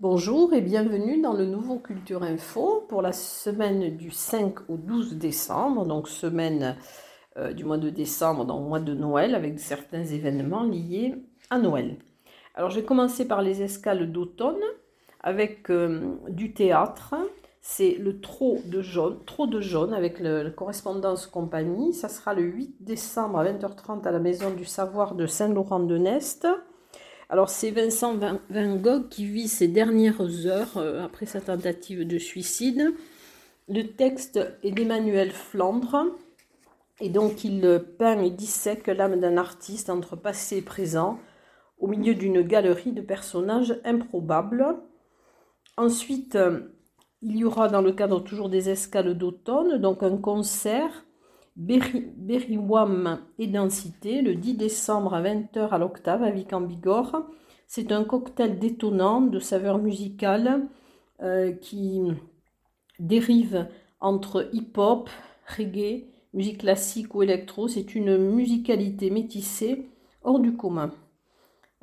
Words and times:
Bonjour 0.00 0.54
et 0.54 0.62
bienvenue 0.62 1.20
dans 1.20 1.34
le 1.34 1.44
nouveau 1.44 1.78
Culture 1.78 2.22
Info 2.22 2.86
pour 2.88 3.02
la 3.02 3.12
semaine 3.12 3.94
du 3.94 4.10
5 4.10 4.70
au 4.70 4.78
12 4.78 5.16
décembre, 5.18 5.84
donc 5.84 6.08
semaine 6.08 6.78
euh, 7.36 7.52
du 7.52 7.64
mois 7.64 7.76
de 7.76 7.90
décembre 7.90 8.46
dans 8.46 8.58
le 8.58 8.64
mois 8.64 8.80
de 8.80 8.94
Noël 8.94 9.34
avec 9.34 9.60
certains 9.60 10.04
événements 10.06 10.62
liés 10.64 11.14
à 11.50 11.58
Noël. 11.58 11.96
Alors 12.54 12.70
je 12.70 12.80
vais 12.80 12.86
commencer 12.86 13.28
par 13.28 13.42
les 13.42 13.62
escales 13.62 14.10
d'automne 14.10 14.62
avec 15.20 15.70
euh, 15.70 16.14
du 16.28 16.52
théâtre. 16.52 17.14
C'est 17.60 17.96
le 17.98 18.20
Trot 18.20 18.60
de 18.64 18.80
jaune, 18.80 19.18
Trot 19.26 19.46
de 19.46 19.60
jaune 19.60 19.92
avec 19.92 20.20
la 20.20 20.48
correspondance 20.50 21.26
compagnie. 21.26 21.92
Ça 21.92 22.08
sera 22.08 22.32
le 22.32 22.42
8 22.42 22.76
décembre 22.80 23.40
à 23.40 23.44
20h30 23.44 24.06
à 24.06 24.12
la 24.12 24.20
Maison 24.20 24.50
du 24.50 24.64
Savoir 24.64 25.14
de 25.14 25.26
Saint-Laurent-de-Nest. 25.26 26.46
Alors 27.28 27.50
c'est 27.50 27.72
Vincent 27.72 28.16
Van 28.16 28.76
Gogh 28.76 29.08
qui 29.08 29.26
vit 29.26 29.48
ses 29.48 29.66
dernières 29.66 30.46
heures 30.46 30.76
euh, 30.76 31.04
après 31.04 31.26
sa 31.26 31.40
tentative 31.40 32.06
de 32.06 32.18
suicide. 32.18 32.94
Le 33.68 33.82
texte 33.82 34.38
est 34.62 34.70
d'Emmanuel 34.70 35.32
Flandre 35.32 36.06
et 37.00 37.10
donc 37.10 37.42
il 37.42 37.84
peint 37.98 38.22
et 38.22 38.30
dissèque 38.30 38.86
l'âme 38.86 39.18
d'un 39.18 39.36
artiste 39.36 39.90
entre 39.90 40.14
passé 40.14 40.58
et 40.58 40.62
présent 40.62 41.18
au 41.78 41.86
milieu 41.86 42.14
d'une 42.14 42.42
galerie 42.42 42.92
de 42.92 43.02
personnages 43.02 43.78
improbables. 43.84 44.76
Ensuite, 45.76 46.38
il 47.22 47.36
y 47.36 47.44
aura 47.44 47.68
dans 47.68 47.82
le 47.82 47.92
cadre 47.92 48.20
toujours 48.20 48.48
des 48.48 48.70
escales 48.70 49.16
d'automne 49.16 49.78
donc 49.78 50.02
un 50.02 50.16
concert 50.16 51.06
Berrywam 51.56 53.20
et 53.38 53.46
Densité, 53.46 54.20
le 54.20 54.34
10 54.34 54.54
décembre 54.54 55.14
à 55.14 55.22
20h 55.22 55.70
à 55.70 55.78
l'Octave 55.78 56.22
à 56.22 56.30
Vic 56.30 56.52
en 56.52 56.60
Bigorre. 56.60 57.26
C'est 57.66 57.92
un 57.92 58.04
cocktail 58.04 58.58
détonnant 58.58 59.22
de 59.22 59.38
saveurs 59.38 59.78
musicales 59.78 60.68
euh, 61.22 61.52
qui 61.52 62.02
dérive 62.98 63.68
entre 64.00 64.50
hip-hop, 64.52 65.08
reggae, 65.56 66.04
musique 66.34 66.58
classique 66.58 67.14
ou 67.14 67.22
électro. 67.22 67.68
C'est 67.68 67.94
une 67.94 68.18
musicalité 68.18 69.10
métissée 69.10 69.88
hors 70.22 70.40
du 70.40 70.56
commun. 70.56 70.92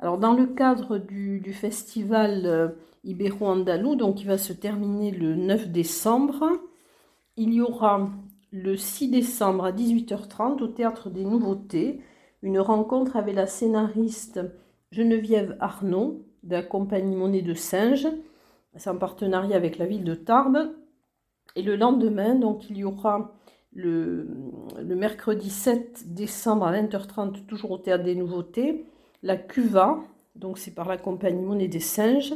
Alors 0.00 0.18
dans 0.18 0.34
le 0.34 0.46
cadre 0.46 0.98
du, 0.98 1.52
festival 1.52 2.46
euh, 2.46 2.68
Ibero-Andalou, 3.04 3.94
donc 3.96 4.16
qui 4.16 4.24
va 4.24 4.38
se 4.38 4.52
terminer 4.52 5.10
le 5.10 5.36
9 5.36 5.68
décembre, 5.68 6.44
il 7.36 7.52
y 7.52 7.60
aura 7.60 8.10
le 8.50 8.76
6 8.76 9.10
décembre 9.10 9.64
à 9.64 9.72
18h30 9.72 10.62
au 10.62 10.68
Théâtre 10.68 11.10
des 11.10 11.24
Nouveautés, 11.24 12.00
une 12.42 12.60
rencontre 12.60 13.16
avec 13.16 13.34
la 13.34 13.46
scénariste 13.46 14.40
Geneviève 14.90 15.56
Arnaud 15.60 16.26
de 16.42 16.52
la 16.52 16.62
compagnie 16.62 17.16
Monnaie 17.16 17.42
de 17.42 17.54
Singe. 17.54 18.06
C'est 18.76 18.90
en 18.90 18.98
partenariat 18.98 19.56
avec 19.56 19.78
la 19.78 19.86
ville 19.86 20.04
de 20.04 20.14
Tarbes. 20.14 20.72
Et 21.56 21.62
le 21.62 21.76
lendemain, 21.76 22.34
donc, 22.34 22.68
il 22.68 22.76
y 22.76 22.84
aura 22.84 23.34
le, 23.72 24.28
le 24.80 24.94
mercredi 24.94 25.50
7 25.50 26.14
décembre 26.14 26.66
à 26.66 26.72
20h30, 26.72 27.46
toujours 27.46 27.72
au 27.72 27.78
Théâtre 27.78 28.04
des 28.04 28.14
Nouveautés, 28.14 28.86
la 29.24 29.36
Cuva. 29.36 29.98
Donc, 30.36 30.58
c'est 30.58 30.74
par 30.74 30.88
la 30.88 30.98
compagnie 30.98 31.42
Monnaie 31.42 31.66
des 31.66 31.80
Singes. 31.80 32.34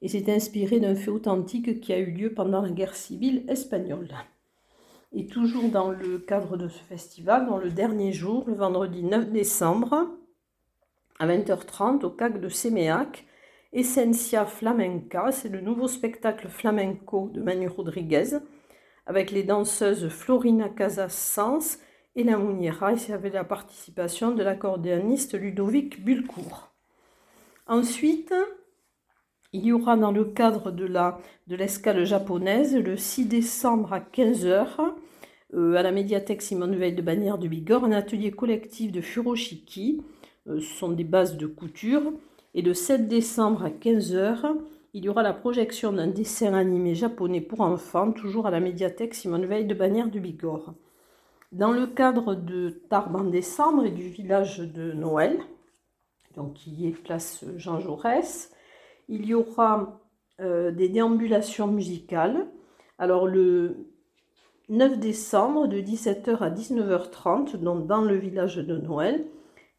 Et 0.00 0.08
c'est 0.08 0.28
inspiré 0.30 0.78
d'un 0.78 0.94
fait 0.94 1.10
authentique 1.10 1.80
qui 1.80 1.92
a 1.92 1.98
eu 1.98 2.12
lieu 2.12 2.32
pendant 2.32 2.62
la 2.62 2.70
guerre 2.70 2.94
civile 2.94 3.44
espagnole. 3.48 4.08
Et 5.12 5.26
toujours 5.26 5.68
dans 5.68 5.90
le 5.90 6.18
cadre 6.18 6.56
de 6.56 6.68
ce 6.68 6.78
festival, 6.78 7.46
dans 7.46 7.58
le 7.58 7.70
dernier 7.70 8.12
jour, 8.12 8.44
le 8.46 8.54
vendredi 8.54 9.02
9 9.02 9.30
décembre, 9.30 10.08
à 11.18 11.26
20h30, 11.26 12.04
au 12.04 12.10
CAC 12.10 12.40
de 12.40 12.48
Séméac, 12.48 13.26
Essencia 13.72 14.46
Flamenca, 14.46 15.32
c'est 15.32 15.48
le 15.48 15.60
nouveau 15.60 15.88
spectacle 15.88 16.48
flamenco 16.48 17.30
de 17.32 17.42
Manu 17.42 17.68
Rodriguez, 17.68 18.38
avec 19.06 19.32
les 19.32 19.42
danseuses 19.42 20.08
Florina 20.08 20.68
Casas 20.68 21.08
et 22.18 22.24
la 22.24 22.36
Mouniera, 22.36 22.94
et 22.94 23.12
avec 23.12 23.32
la 23.32 23.44
participation 23.44 24.32
de 24.32 24.42
l'accordéoniste 24.42 25.38
Ludovic 25.38 26.04
Bulcourt. 26.04 26.72
Ensuite, 27.68 28.34
il 29.52 29.64
y 29.64 29.72
aura 29.72 29.96
dans 29.96 30.10
le 30.10 30.24
cadre 30.24 30.72
de 30.72 30.84
la 30.84 31.20
de 31.46 31.54
l'escale 31.54 32.04
japonaise 32.04 32.74
le 32.74 32.96
6 32.96 33.26
décembre 33.26 33.92
à 33.92 34.00
15h 34.00 34.66
euh, 35.54 35.74
à 35.74 35.82
la 35.82 35.92
médiathèque 35.92 36.42
Simone 36.42 36.74
Veil 36.74 36.92
de 36.92 37.02
Bagnères 37.02 37.38
de 37.38 37.46
Bigorre 37.46 37.84
un 37.84 37.92
atelier 37.92 38.32
collectif 38.32 38.90
de 38.90 39.00
furoshiki. 39.00 40.02
Euh, 40.48 40.58
ce 40.58 40.76
sont 40.76 40.90
des 40.90 41.04
bases 41.04 41.36
de 41.36 41.46
couture. 41.46 42.02
Et 42.52 42.62
le 42.62 42.74
7 42.74 43.06
décembre 43.06 43.62
à 43.62 43.70
15h, 43.70 44.56
il 44.92 45.04
y 45.04 45.08
aura 45.08 45.22
la 45.22 45.34
projection 45.34 45.92
d'un 45.92 46.08
dessin 46.08 46.54
animé 46.54 46.96
japonais 46.96 47.40
pour 47.40 47.60
enfants, 47.60 48.10
toujours 48.10 48.48
à 48.48 48.50
la 48.50 48.58
médiathèque 48.58 49.14
Simone 49.14 49.46
Veil 49.46 49.66
de 49.66 49.74
Bagnères 49.74 50.10
de 50.10 50.18
Bigorre. 50.18 50.74
Dans 51.52 51.72
le 51.72 51.86
cadre 51.86 52.34
de 52.34 52.68
Tarbes 52.90 53.16
en 53.16 53.24
décembre 53.24 53.86
et 53.86 53.90
du 53.90 54.08
village 54.08 54.58
de 54.58 54.92
Noël, 54.92 55.38
donc 56.36 56.54
qui 56.54 56.86
est 56.86 56.92
place 56.92 57.44
Jean 57.56 57.80
Jaurès, 57.80 58.52
il 59.08 59.24
y 59.24 59.32
aura 59.32 60.00
euh, 60.40 60.70
des 60.70 60.90
déambulations 60.90 61.66
musicales. 61.66 62.46
Alors 62.98 63.26
le 63.26 63.88
9 64.68 64.98
décembre 64.98 65.66
de 65.68 65.78
17h 65.78 66.36
à 66.40 66.50
19h30, 66.50 67.56
donc 67.56 67.86
dans 67.86 68.02
le 68.02 68.16
village 68.16 68.56
de 68.56 68.76
Noël, 68.76 69.24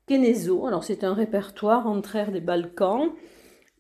Kenezo, 0.08 0.66
alors 0.66 0.84
c'est 0.84 1.04
un 1.04 1.14
répertoire 1.14 1.86
entre 1.86 2.16
airs 2.16 2.32
des 2.32 2.42
Balkans, 2.42 3.12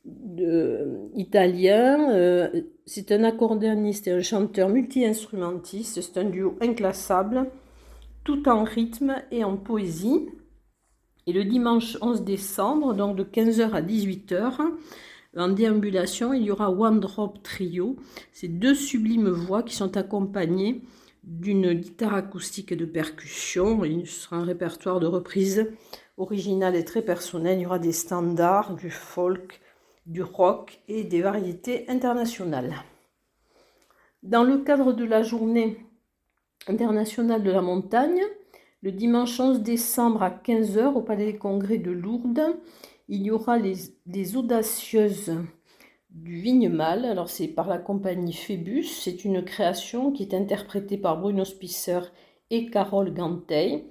de, 0.05 1.09
italien, 1.15 2.11
euh, 2.11 2.61
c'est 2.85 3.11
un 3.11 3.23
accordéoniste 3.23 4.07
et 4.07 4.11
un 4.11 4.21
chanteur 4.21 4.69
multi-instrumentiste, 4.69 6.01
c'est 6.01 6.19
un 6.19 6.25
duo 6.25 6.55
inclassable, 6.61 7.49
tout 8.29 8.47
en 8.47 8.63
rythme 8.63 9.15
et 9.31 9.43
en 9.43 9.57
poésie. 9.57 10.29
Et 11.25 11.33
le 11.33 11.45
dimanche 11.45 11.97
11 11.99 12.23
décembre, 12.23 12.93
donc 12.93 13.15
de 13.15 13.23
15h 13.23 13.71
à 13.71 13.81
18h, 13.81 14.59
en 15.35 15.49
déambulation, 15.49 16.31
il 16.33 16.43
y 16.43 16.51
aura 16.51 16.69
One 16.69 16.99
Drop 16.99 17.41
Trio. 17.41 17.95
Ces 18.31 18.47
deux 18.47 18.75
sublimes 18.75 19.29
voix 19.29 19.63
qui 19.63 19.75
sont 19.75 19.97
accompagnées 19.97 20.83
d'une 21.23 21.73
guitare 21.73 22.13
acoustique 22.13 22.71
et 22.71 22.75
de 22.75 22.85
percussion. 22.85 23.83
Il 23.83 24.05
sera 24.05 24.35
un 24.35 24.45
répertoire 24.45 24.99
de 24.99 25.07
reprises 25.07 25.71
originales 26.17 26.75
et 26.75 26.85
très 26.85 27.01
personnel. 27.01 27.57
Il 27.57 27.63
y 27.63 27.65
aura 27.65 27.79
des 27.79 27.91
standards, 27.91 28.75
du 28.75 28.91
folk, 28.91 29.59
du 30.05 30.21
rock 30.21 30.81
et 30.87 31.03
des 31.03 31.23
variétés 31.23 31.89
internationales. 31.89 32.75
Dans 34.21 34.43
le 34.43 34.59
cadre 34.59 34.93
de 34.93 35.05
la 35.05 35.23
journée 35.23 35.88
internationale 36.67 37.43
de 37.43 37.51
la 37.51 37.61
montagne, 37.61 38.21
le 38.81 38.91
dimanche 38.91 39.39
11 39.39 39.61
décembre 39.61 40.23
à 40.23 40.29
15h 40.29 40.93
au 40.93 41.01
Palais 41.01 41.33
des 41.33 41.37
Congrès 41.37 41.77
de 41.77 41.91
Lourdes, 41.91 42.55
il 43.09 43.23
y 43.23 43.31
aura 43.31 43.57
les, 43.57 44.37
audacieuses 44.37 45.33
du 46.11 46.39
Vignemal. 46.39 47.05
Alors 47.05 47.29
c'est 47.29 47.47
par 47.47 47.67
la 47.67 47.79
compagnie 47.79 48.33
Phébus. 48.33 48.83
C'est 48.83 49.25
une 49.25 49.43
création 49.43 50.11
qui 50.11 50.23
est 50.23 50.33
interprétée 50.33 50.97
par 50.97 51.19
Bruno 51.19 51.43
Spisser 51.43 51.99
et 52.51 52.67
Carole 52.67 53.13
Gantey. 53.13 53.85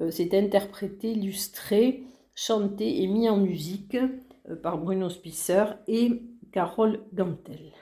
Euh, 0.00 0.10
c'est 0.10 0.34
interprété, 0.34 1.12
illustré, 1.12 2.04
chanté 2.34 3.02
et 3.02 3.06
mis 3.06 3.28
en 3.28 3.38
musique 3.38 3.96
euh, 3.96 4.54
par 4.54 4.78
Bruno 4.78 5.08
Spisser 5.08 5.64
et 5.88 6.22
Carole 6.52 7.00
Gantel. 7.12 7.72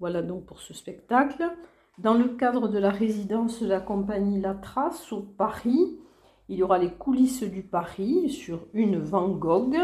Voilà 0.00 0.22
donc 0.22 0.44
pour 0.44 0.60
ce 0.60 0.74
spectacle. 0.74 1.50
Dans 1.98 2.14
le 2.14 2.28
cadre 2.28 2.68
de 2.68 2.78
la 2.78 2.90
résidence 2.90 3.60
de 3.60 3.66
la 3.66 3.80
compagnie 3.80 4.40
La 4.40 4.54
Trace 4.54 5.12
au 5.12 5.20
Paris, 5.20 5.98
il 6.48 6.58
y 6.58 6.62
aura 6.62 6.78
les 6.78 6.92
coulisses 6.92 7.42
du 7.42 7.62
Paris 7.62 8.30
sur 8.30 8.66
une 8.72 9.00
Van 9.00 9.28
Gogh, 9.28 9.76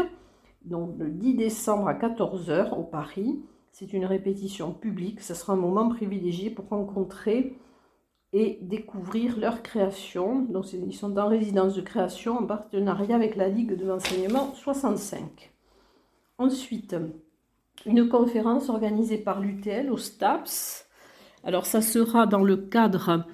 donc 0.63 0.97
le 0.97 1.09
10 1.09 1.35
décembre 1.35 1.89
à 1.89 1.93
14h 1.93 2.73
au 2.73 2.83
Paris. 2.83 3.41
C'est 3.73 3.91
une 3.91 4.05
répétition 4.05 4.71
publique, 4.71 5.19
ce 5.19 5.33
sera 5.33 5.53
un 5.53 5.57
moment 5.57 5.89
privilégié 5.89 6.49
pour 6.49 6.69
rencontrer 6.69 7.57
et 8.31 8.59
découvrir 8.61 9.37
leur 9.37 9.61
création. 9.61 10.47
Ils 10.73 10.93
sont 10.93 11.17
en 11.17 11.27
résidence 11.27 11.75
de 11.75 11.81
création 11.81 12.37
en 12.37 12.45
partenariat 12.45 13.15
avec 13.17 13.35
la 13.35 13.49
Ligue 13.49 13.75
de 13.75 13.85
l'enseignement 13.85 14.53
65. 14.53 15.51
Ensuite, 16.37 16.95
une 17.85 18.07
conférence 18.07 18.69
organisée 18.69 19.17
par 19.17 19.41
l'UTL 19.41 19.91
au 19.91 19.97
STAPS. 19.97 20.84
Alors 21.45 21.67
ça 21.67 21.81
sera 21.81 22.25
dans 22.25 22.43
le 22.43 22.57
cadre 22.57 23.25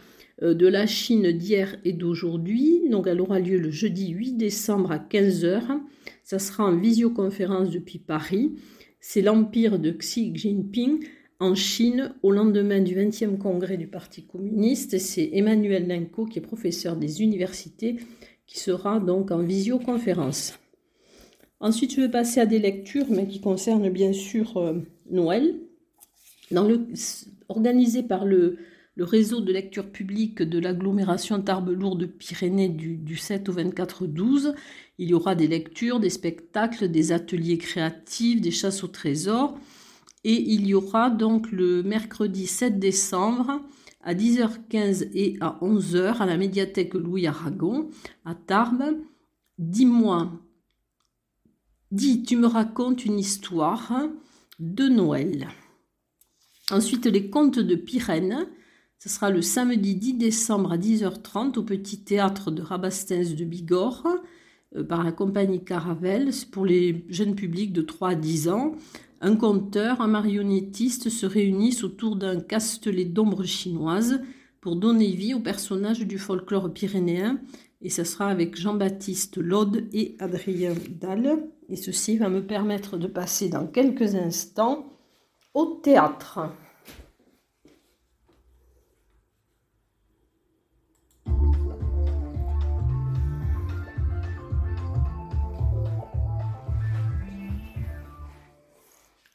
euh, 0.44 0.54
de 0.54 0.68
la 0.68 0.86
Chine 0.86 1.31
d'hier 1.31 1.78
et 1.86 1.94
d'aujourd'hui. 1.94 2.90
Donc 2.90 3.08
elle 3.08 3.22
aura 3.22 3.40
lieu 3.40 3.58
le 3.58 3.72
jeudi 3.72 4.10
8 4.10 4.34
décembre 4.34 4.92
à 4.92 4.98
15h 5.00 5.80
Ça 6.25 6.38
sera 6.38 6.66
en 6.66 6.75
visioconférence 6.75 7.69
depuis 7.69 8.00
Paris. 8.00 8.52
C'est 9.00 9.22
l'empire 9.22 9.80
de 9.80 9.92
Xi 9.92 10.36
Jinping 10.36 11.06
en 11.40 11.56
Chine 11.56 12.13
au 12.22 12.31
lendemain 12.31 12.81
du 12.81 12.96
20e 12.96 13.38
congrès 13.38 13.78
du 13.78 13.88
Parti 13.88 14.25
communiste. 14.25 15.00
C'est 15.00 15.30
Emmanuel 15.34 15.88
Lenko, 15.88 16.25
qui 16.25 16.38
est 16.38 16.42
professeur 16.44 16.98
des 16.98 17.22
universités, 17.24 17.96
qui 18.46 18.60
sera 18.60 19.00
donc 19.00 19.31
en 19.31 19.42
visioconférence. 19.42 20.60
Ensuite, 21.62 21.96
je 21.96 22.02
vais 22.02 22.10
passer 22.10 22.42
à 22.42 22.46
des 22.46 22.60
lectures, 22.60 23.06
mais 23.10 23.28
qui 23.28 23.40
concernent 23.40 23.90
bien 23.90 24.14
sûr 24.14 24.57
euh, 24.57 24.74
Noël. 25.10 25.56
Dans 26.52 26.68
le, 26.68 26.86
organisé 27.51 28.03
par 28.03 28.25
le, 28.25 28.57
réseau 28.98 29.42
de 29.42 29.51
lecture 29.51 29.92
publique 29.92 30.44
de 30.44 30.59
l'agglomération 30.59 31.42
Tarbes-Lourdes-Pyrénées 31.42 32.69
du, 32.69 32.98
du 32.98 33.18
7 33.18 33.50
au 33.50 33.53
24 33.53 34.06
12, 34.06 34.53
il 35.00 35.09
y 35.09 35.13
aura 35.15 35.33
des 35.33 35.48
lectures, 35.48 36.00
des 36.00 36.12
spectacles, 36.12 36.88
des 36.88 37.12
ateliers 37.12 37.57
créatifs, 37.57 38.42
des 38.42 38.51
chasses 38.51 38.83
au 38.83 38.88
trésor. 38.88 39.57
Et 40.24 40.53
il 40.53 40.68
y 40.68 40.75
aura 40.75 41.09
donc 41.09 41.51
le 41.51 41.81
mercredi 41.81 42.45
7 42.45 42.77
décembre 42.77 43.62
à 44.04 44.13
10h15 44.13 45.09
et 45.13 45.38
à 45.42 45.57
11h 45.62 46.18
à 46.18 46.25
la 46.27 46.38
médiathèque 46.38 46.94
Louis 46.94 47.25
Aragon 47.25 47.89
à 48.25 48.36
Tarbes. 48.36 48.97
Dis-moi, 49.57 50.31
dis, 51.92 52.24
tu 52.24 52.38
me 52.38 52.47
racontes 52.47 53.06
une 53.06 53.19
histoire 53.19 53.92
de 54.59 54.88
Noël. 54.88 55.47
Ensuite, 56.71 57.06
les 57.06 57.29
contes 57.29 57.59
de 57.59 57.75
Pyrène. 57.75 58.47
Ce 58.97 59.09
sera 59.09 59.29
le 59.29 59.41
samedi 59.41 59.95
10 59.95 60.13
décembre 60.13 60.71
à 60.71 60.77
10h30 60.77 61.59
au 61.59 61.63
petit 61.63 62.01
théâtre 62.01 62.50
de 62.50 62.62
Rabastens 62.62 63.35
de 63.35 63.44
Bigorre 63.44 64.07
euh, 64.77 64.83
par 64.83 65.03
la 65.03 65.12
compagnie 65.12 65.65
Caravelle. 65.65 66.31
C'est 66.31 66.50
pour 66.50 66.65
les 66.65 67.03
jeunes 67.09 67.35
publics 67.35 67.73
de 67.73 67.81
3 67.81 68.09
à 68.12 68.15
10 68.15 68.47
ans. 68.47 68.75
Un 69.19 69.35
conteur, 69.35 70.00
un 70.00 70.07
marionnettiste 70.07 71.09
se 71.09 71.25
réunissent 71.25 71.83
autour 71.83 72.15
d'un 72.15 72.39
castelet 72.39 73.06
d'ombre 73.06 73.44
chinoise 73.44 74.21
pour 74.62 74.77
donner 74.77 75.12
vie 75.12 75.33
au 75.33 75.41
personnage 75.41 76.07
du 76.07 76.18
folklore 76.18 76.71
pyrénéen. 76.71 77.41
Et 77.81 77.89
ce 77.89 78.06
sera 78.06 78.27
avec 78.27 78.56
Jean-Baptiste 78.56 79.38
Laude 79.38 79.89
et 79.91 80.15
Adrien 80.19 80.73
Dalle. 81.01 81.50
Et 81.68 81.75
ceci 81.75 82.18
va 82.18 82.29
me 82.29 82.45
permettre 82.45 82.97
de 82.97 83.07
passer 83.07 83.50
dans 83.50 83.68
quelques 83.68 84.15
instants 84.15 84.91
au 85.53 85.80
théâtre. 85.83 86.39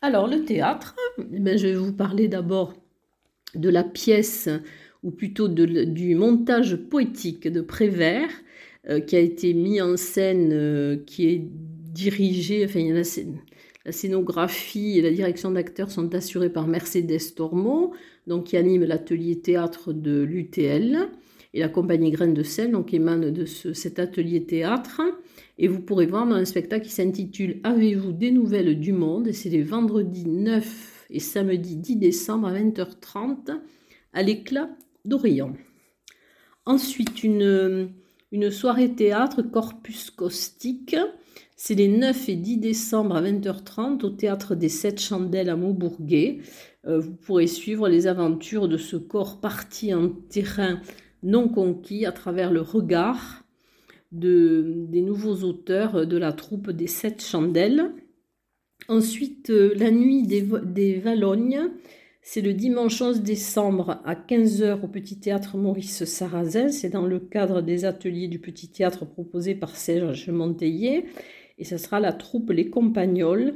Alors, 0.02 0.28
le 0.28 0.44
théâtre, 0.44 0.94
eh 1.18 1.40
ben, 1.40 1.58
je 1.58 1.66
vais 1.66 1.74
vous 1.74 1.92
parler 1.92 2.28
d'abord 2.28 2.74
de 3.54 3.68
la 3.68 3.82
pièce, 3.82 4.48
ou 5.02 5.10
plutôt 5.10 5.48
du 5.48 6.14
montage 6.14 6.76
poétique 6.76 7.48
de 7.48 7.60
Prévert, 7.60 8.30
euh, 8.88 9.00
qui 9.00 9.16
a 9.16 9.20
été 9.20 9.52
mis 9.52 9.80
en 9.80 9.96
scène, 9.96 10.50
euh, 10.52 10.96
qui 11.06 11.26
est 11.26 11.42
dirigé, 11.42 12.64
enfin, 12.64 12.78
il 12.80 12.86
y 12.86 12.92
a 12.92 12.94
la, 13.86 13.92
scénographie 13.92 14.98
et 14.98 15.02
la 15.02 15.10
direction 15.10 15.50
d'acteurs 15.50 15.90
sont 15.90 16.14
assurées 16.14 16.50
par 16.50 16.66
Mercedes 16.66 17.34
Tormo, 17.34 17.94
donc 18.26 18.44
qui 18.44 18.56
anime 18.56 18.84
l'atelier 18.84 19.40
théâtre 19.40 19.92
de 19.92 20.22
l'UTL, 20.22 21.08
et 21.54 21.60
la 21.60 21.68
compagnie 21.68 22.10
Graines 22.10 22.34
de 22.34 22.42
Sel, 22.42 22.72
donc 22.72 22.92
émane 22.92 23.30
de 23.30 23.44
cet 23.46 23.98
atelier 23.98 24.44
théâtre. 24.44 25.00
Et 25.56 25.68
vous 25.68 25.80
pourrez 25.80 26.06
voir 26.06 26.26
dans 26.26 26.34
un 26.34 26.44
spectacle 26.44 26.84
qui 26.84 26.92
s'intitule 26.92 27.60
Avez-vous 27.64 28.12
des 28.12 28.30
nouvelles 28.30 28.78
du 28.78 28.92
monde? 28.92 29.32
C'est 29.32 29.48
les 29.48 29.62
vendredis 29.62 30.26
9 30.26 31.06
et 31.08 31.20
samedi 31.20 31.76
10 31.76 31.96
décembre 31.96 32.48
à 32.48 32.54
20h30 32.54 33.58
à 34.12 34.22
l'éclat 34.22 34.68
d'Orient. 35.06 35.54
Ensuite, 36.66 37.22
une, 37.22 37.90
une 38.32 38.50
soirée 38.50 38.92
théâtre 38.92 39.40
Corpus 39.40 40.10
Caustique. 40.10 40.96
C'est 41.58 41.74
les 41.74 41.88
9 41.88 42.28
et 42.28 42.36
10 42.36 42.58
décembre 42.58 43.16
à 43.16 43.22
20h30 43.22 44.04
au 44.04 44.10
théâtre 44.10 44.54
des 44.54 44.68
Sept 44.68 45.00
Chandelles 45.00 45.48
à 45.48 45.56
Maubourguet. 45.56 46.40
Euh, 46.86 47.00
vous 47.00 47.14
pourrez 47.14 47.46
suivre 47.46 47.88
les 47.88 48.06
aventures 48.06 48.68
de 48.68 48.76
ce 48.76 48.96
corps 48.96 49.40
parti 49.40 49.94
en 49.94 50.10
terrain 50.10 50.82
non 51.22 51.48
conquis 51.48 52.04
à 52.04 52.12
travers 52.12 52.52
le 52.52 52.60
regard 52.60 53.42
des 54.12 55.02
nouveaux 55.02 55.44
auteurs 55.44 56.06
de 56.06 56.16
la 56.16 56.32
troupe 56.32 56.70
des 56.70 56.86
Sept 56.86 57.24
Chandelles. 57.24 57.90
Ensuite, 58.88 59.48
euh, 59.48 59.72
la 59.76 59.90
nuit 59.90 60.24
des, 60.24 60.46
des 60.62 60.98
Valognes, 60.98 61.70
c'est 62.20 62.42
le 62.42 62.52
dimanche 62.52 63.00
11 63.00 63.22
décembre 63.22 64.02
à 64.04 64.14
15h 64.14 64.82
au 64.82 64.88
Petit 64.88 65.18
Théâtre 65.18 65.56
Maurice 65.56 66.04
Sarrazin. 66.04 66.68
C'est 66.68 66.90
dans 66.90 67.06
le 67.06 67.18
cadre 67.18 67.62
des 67.62 67.84
ateliers 67.84 68.28
du 68.28 68.40
Petit 68.40 68.68
Théâtre 68.68 69.06
proposés 69.06 69.54
par 69.54 69.74
Serge 69.74 70.28
Monteillet. 70.28 71.06
Et 71.58 71.64
ce 71.64 71.76
sera 71.76 72.00
la 72.00 72.12
troupe 72.12 72.50
Les 72.50 72.68
Compagnols, 72.70 73.54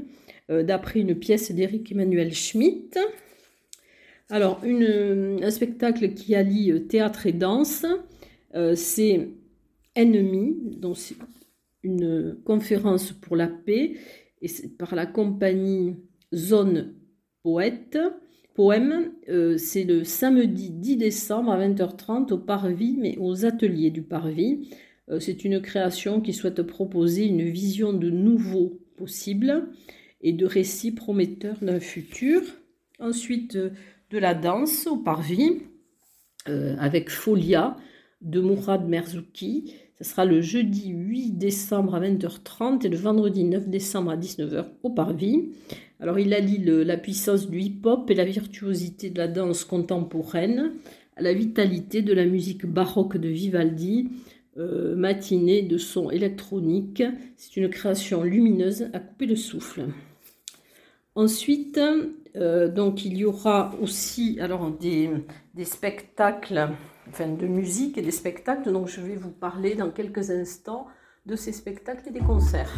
euh, 0.50 0.62
d'après 0.62 1.00
une 1.00 1.14
pièce 1.14 1.52
d'Éric 1.52 1.92
Emmanuel 1.92 2.32
Schmitt. 2.32 2.98
Alors, 4.28 4.60
un 4.64 5.50
spectacle 5.50 6.14
qui 6.14 6.34
allie 6.34 6.70
euh, 6.72 6.78
théâtre 6.80 7.26
et 7.26 7.32
danse, 7.32 7.84
c'est 8.74 9.28
Ennemi, 9.94 10.56
donc 10.76 10.96
c'est 10.96 11.14
une 11.82 12.36
conférence 12.44 13.12
pour 13.12 13.36
la 13.36 13.46
paix, 13.46 13.94
et 14.42 14.48
c'est 14.48 14.76
par 14.76 14.94
la 14.94 15.06
compagnie 15.06 15.96
Zone 16.34 16.94
Poète. 17.42 17.98
Poème, 18.54 19.12
euh, 19.28 19.56
c'est 19.56 19.84
le 19.84 20.04
samedi 20.04 20.70
10 20.70 20.96
décembre 20.96 21.52
à 21.52 21.58
20h30 21.58 22.32
au 22.32 22.38
Parvis, 22.38 22.96
mais 22.98 23.16
aux 23.18 23.44
ateliers 23.46 23.90
du 23.90 24.02
Parvis. 24.02 24.68
Euh, 25.10 25.20
c'est 25.20 25.44
une 25.44 25.60
création 25.60 26.20
qui 26.20 26.32
souhaite 26.32 26.62
proposer 26.62 27.26
une 27.26 27.42
vision 27.42 27.92
de 27.92 28.10
nouveaux 28.10 28.80
possibles 28.96 29.68
et 30.20 30.32
de 30.32 30.46
récits 30.46 30.92
prometteurs 30.92 31.58
d'un 31.62 31.80
futur. 31.80 32.42
Ensuite, 32.98 33.56
euh, 33.56 33.70
de 34.10 34.18
la 34.18 34.34
danse 34.34 34.86
au 34.86 34.96
Parvis, 34.96 35.62
avec 36.46 37.10
Folia, 37.10 37.76
de 38.20 38.40
Mourad 38.40 38.88
Merzouki. 38.88 39.74
Ce 39.98 40.04
sera 40.04 40.24
le 40.24 40.40
jeudi 40.40 40.88
8 40.88 41.32
décembre 41.32 41.94
à 41.94 42.00
20h30 42.00 42.86
et 42.86 42.88
le 42.88 42.96
vendredi 42.96 43.44
9 43.44 43.68
décembre 43.68 44.10
à 44.10 44.16
19h 44.16 44.66
au 44.82 44.90
Parvis. 44.90 45.50
Alors 46.00 46.18
il 46.18 46.32
allie 46.32 46.58
la 46.58 46.96
puissance 46.96 47.50
du 47.50 47.60
hip-hop 47.60 48.10
et 48.10 48.14
la 48.14 48.24
virtuosité 48.24 49.10
de 49.10 49.18
la 49.18 49.28
danse 49.28 49.64
contemporaine 49.64 50.72
à 51.16 51.22
la 51.22 51.34
vitalité 51.34 52.00
de 52.00 52.14
la 52.14 52.24
musique 52.24 52.64
baroque 52.64 53.18
de 53.18 53.28
Vivaldi, 53.28 54.08
euh, 54.58 54.96
matinée 54.96 55.62
de 55.62 55.78
son 55.78 56.10
électronique. 56.10 57.02
C'est 57.36 57.56
une 57.56 57.70
création 57.70 58.22
lumineuse 58.22 58.88
à 58.92 58.98
couper 58.98 59.26
le 59.26 59.36
souffle. 59.36 59.86
Ensuite, 61.14 61.80
euh, 62.36 62.68
donc 62.68 63.04
il 63.04 63.16
y 63.16 63.24
aura 63.24 63.74
aussi 63.80 64.38
alors 64.40 64.70
des, 64.70 65.10
spectacles 65.64 66.68
enfin, 67.08 67.28
de 67.28 67.46
musique 67.46 67.98
et 67.98 68.02
des 68.02 68.10
spectacles. 68.10 68.72
Donc 68.72 68.88
je 68.88 69.00
vais 69.00 69.16
vous 69.16 69.30
parler 69.30 69.74
dans 69.74 69.90
quelques 69.90 70.30
instants 70.30 70.86
de 71.26 71.36
ces 71.36 71.52
spectacles 71.52 72.08
et 72.08 72.12
des 72.12 72.20
concerts. 72.20 72.72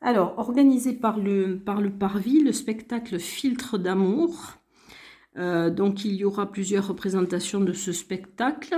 Alors, 0.00 0.38
organisé 0.38 0.92
par 0.94 1.18
le, 1.18 1.58
par 1.58 1.80
le 1.80 1.90
Parvis, 1.90 2.42
le 2.42 2.52
spectacle 2.52 3.18
Filtre 3.18 3.78
d'amour. 3.78 4.54
Euh, 5.36 5.70
donc, 5.70 6.04
il 6.04 6.14
y 6.14 6.24
aura 6.24 6.50
plusieurs 6.50 6.88
représentations 6.88 7.60
de 7.60 7.72
ce 7.72 7.92
spectacle. 7.92 8.74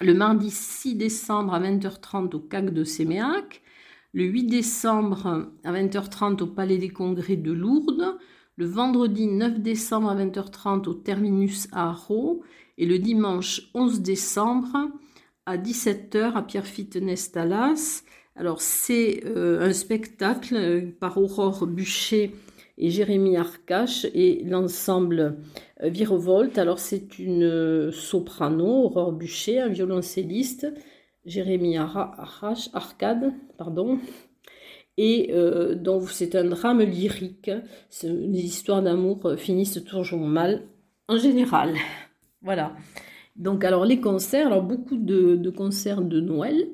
Le 0.00 0.14
mardi 0.14 0.50
6 0.50 0.96
décembre 0.96 1.54
à 1.54 1.60
20h30 1.60 2.34
au 2.34 2.40
CAC 2.40 2.72
de 2.72 2.84
Séméac 2.84 3.62
le 4.14 4.24
8 4.24 4.44
décembre 4.44 5.50
à 5.64 5.72
20h30 5.72 6.40
au 6.42 6.46
Palais 6.46 6.78
des 6.78 6.88
Congrès 6.88 7.34
de 7.34 7.50
Lourdes, 7.50 8.16
le 8.56 8.64
vendredi 8.64 9.26
9 9.26 9.58
décembre 9.58 10.08
à 10.08 10.14
20h30 10.14 10.88
au 10.88 10.94
Terminus 10.94 11.66
à 11.72 11.88
Arro 11.88 12.44
et 12.78 12.86
le 12.86 13.00
dimanche 13.00 13.62
11 13.74 14.02
décembre 14.02 14.88
à 15.46 15.58
17h 15.58 16.34
à 16.34 16.42
Pierrefitte 16.42 16.94
Nestalas. 16.94 18.04
Alors 18.36 18.60
c'est 18.60 19.22
euh, 19.26 19.60
un 19.60 19.72
spectacle 19.72 20.56
euh, 20.56 20.82
par 20.98 21.18
Aurore 21.18 21.66
Bûcher 21.66 22.32
et 22.76 22.90
Jérémy 22.90 23.36
Arcache 23.36 24.06
et 24.12 24.42
l'ensemble 24.44 25.36
euh, 25.82 25.88
Virevolte. 25.88 26.58
Alors 26.58 26.78
c'est 26.78 27.18
une 27.18 27.92
soprano, 27.92 28.66
Aurore 28.66 29.12
Bûcher, 29.12 29.60
un 29.60 29.68
violoncelliste, 29.68 30.66
Jérémy 31.24 31.76
Arcade, 31.78 33.32
pardon. 33.56 33.98
Et 34.96 35.32
donc 35.74 36.08
c'est 36.10 36.36
un 36.36 36.44
drame 36.44 36.82
lyrique. 36.82 37.50
Les 38.04 38.44
histoires 38.44 38.80
d'amour 38.80 39.32
finissent 39.36 39.82
toujours 39.84 40.20
mal 40.20 40.62
en 41.08 41.16
général. 41.16 41.74
Voilà. 42.42 42.76
Donc, 43.36 43.64
alors 43.64 43.84
les 43.84 44.00
concerts, 44.00 44.46
alors 44.46 44.62
beaucoup 44.62 44.96
de, 44.96 45.50
concerts 45.50 46.02
de 46.02 46.20
Noël. 46.20 46.68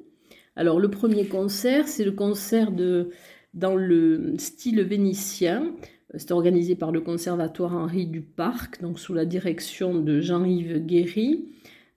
Alors, 0.60 0.78
le 0.78 0.90
premier 0.90 1.24
concert, 1.24 1.88
c'est 1.88 2.04
le 2.04 2.12
concert 2.12 2.70
de, 2.70 3.08
dans 3.54 3.76
le 3.76 4.34
style 4.36 4.82
vénitien. 4.82 5.72
C'est 6.18 6.32
organisé 6.32 6.76
par 6.76 6.92
le 6.92 7.00
Conservatoire 7.00 7.74
Henri 7.74 8.04
du 8.04 8.20
Parc, 8.20 8.82
donc 8.82 9.00
sous 9.00 9.14
la 9.14 9.24
direction 9.24 9.94
de 9.94 10.20
Jean-Yves 10.20 10.84
Guéry. 10.84 11.46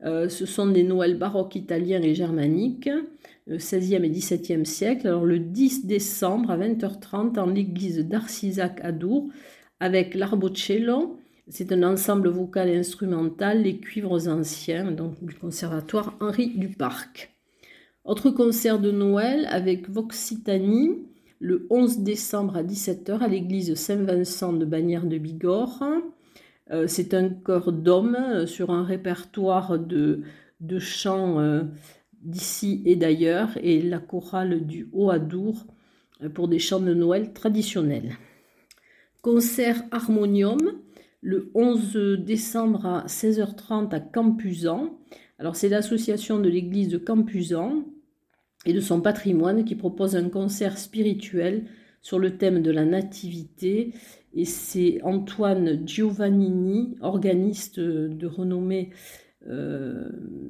Euh, 0.05 0.29
ce 0.29 0.45
sont 0.45 0.67
des 0.67 0.83
Noëls 0.83 1.17
baroques 1.17 1.57
italiens 1.57 2.01
et 2.01 2.15
germaniques, 2.15 2.89
16e 3.49 3.99
euh, 3.99 4.03
et 4.05 4.09
17e 4.09 4.63
siècle. 4.63 5.09
Alors, 5.09 5.25
le 5.25 5.39
10 5.39 5.85
décembre 5.85 6.49
à 6.49 6.57
20h30 6.57 7.37
en 7.37 7.47
l'église 7.47 7.99
d'Arcisac 7.99 8.79
à 8.81 8.93
Dour, 8.93 9.27
avec 9.81 10.15
l'Arbocello, 10.15 11.19
c'est 11.49 11.73
un 11.73 11.83
ensemble 11.83 12.29
vocal 12.29 12.69
et 12.69 12.77
instrumental, 12.77 13.63
les 13.63 13.75
cuivres 13.75 14.29
anciens, 14.29 14.89
donc 14.89 15.21
du 15.21 15.35
conservatoire 15.35 16.15
Henri 16.21 16.47
du 16.55 16.69
Parc. 16.69 17.32
Autre 18.05 18.31
concert 18.31 18.79
de 18.79 18.91
Noël 18.91 19.47
avec 19.49 19.89
Voxitanie, 19.89 21.07
le 21.39 21.65
11 21.69 21.99
décembre 21.99 22.57
à 22.57 22.63
17h 22.63 23.19
à 23.19 23.29
l'église 23.29 23.75
Saint-Vincent 23.75 24.51
de 24.51 24.65
Bagnères 24.65 25.05
de 25.05 25.17
Bigorre. 25.17 25.81
Euh, 26.71 26.85
c'est 26.87 27.13
un 27.13 27.29
chœur 27.29 27.71
d'hommes 27.71 28.17
euh, 28.17 28.45
sur 28.45 28.71
un 28.71 28.83
répertoire 28.83 29.79
de, 29.79 30.23
de 30.59 30.79
chants 30.79 31.39
euh, 31.39 31.63
d'ici 32.21 32.81
et 32.85 32.97
d'ailleurs 32.97 33.51
et 33.63 33.81
la 33.81 33.99
chorale 33.99 34.67
du 34.67 34.89
Haut-Adour 34.91 35.65
pour 36.33 36.49
des 36.49 36.59
chants 36.59 36.81
de 36.81 36.93
Noël 36.93 37.31
traditionnels. 37.31 38.17
Concert 39.21 39.81
harmonium, 39.91 40.59
le 41.21 41.51
11 41.55 42.17
décembre 42.19 42.85
à 42.85 43.05
16h30 43.05 43.95
à 43.95 44.01
Campuzan. 44.01 44.99
Alors 45.39 45.55
c'est 45.55 45.69
l'association 45.69 46.39
de 46.39 46.49
l'église 46.49 46.89
de 46.89 46.97
Campuzan 46.97 47.85
et 48.65 48.73
de 48.73 48.79
son 48.79 49.01
patrimoine 49.01 49.65
qui 49.65 49.75
propose 49.75 50.15
un 50.15 50.29
concert 50.29 50.77
spirituel 50.77 51.65
sur 52.01 52.19
le 52.19 52.37
thème 52.37 52.61
de 52.61 52.71
la 52.71 52.85
nativité 52.85 53.93
et 54.35 54.45
c'est 54.45 54.99
Antoine 55.03 55.87
Giovannini, 55.87 56.95
organiste 57.01 57.79
de 57.79 58.27
renommée 58.27 58.89
euh, 59.47 60.09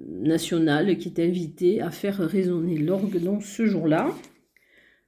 nationale, 0.10 0.98
qui 0.98 1.10
est 1.10 1.20
invité 1.20 1.82
à 1.82 1.91
faire 1.91 2.17
résonner 2.17 2.77
l'orgue 2.77 3.22
donc 3.22 3.43
ce 3.43 3.65
jour-là. 3.65 4.10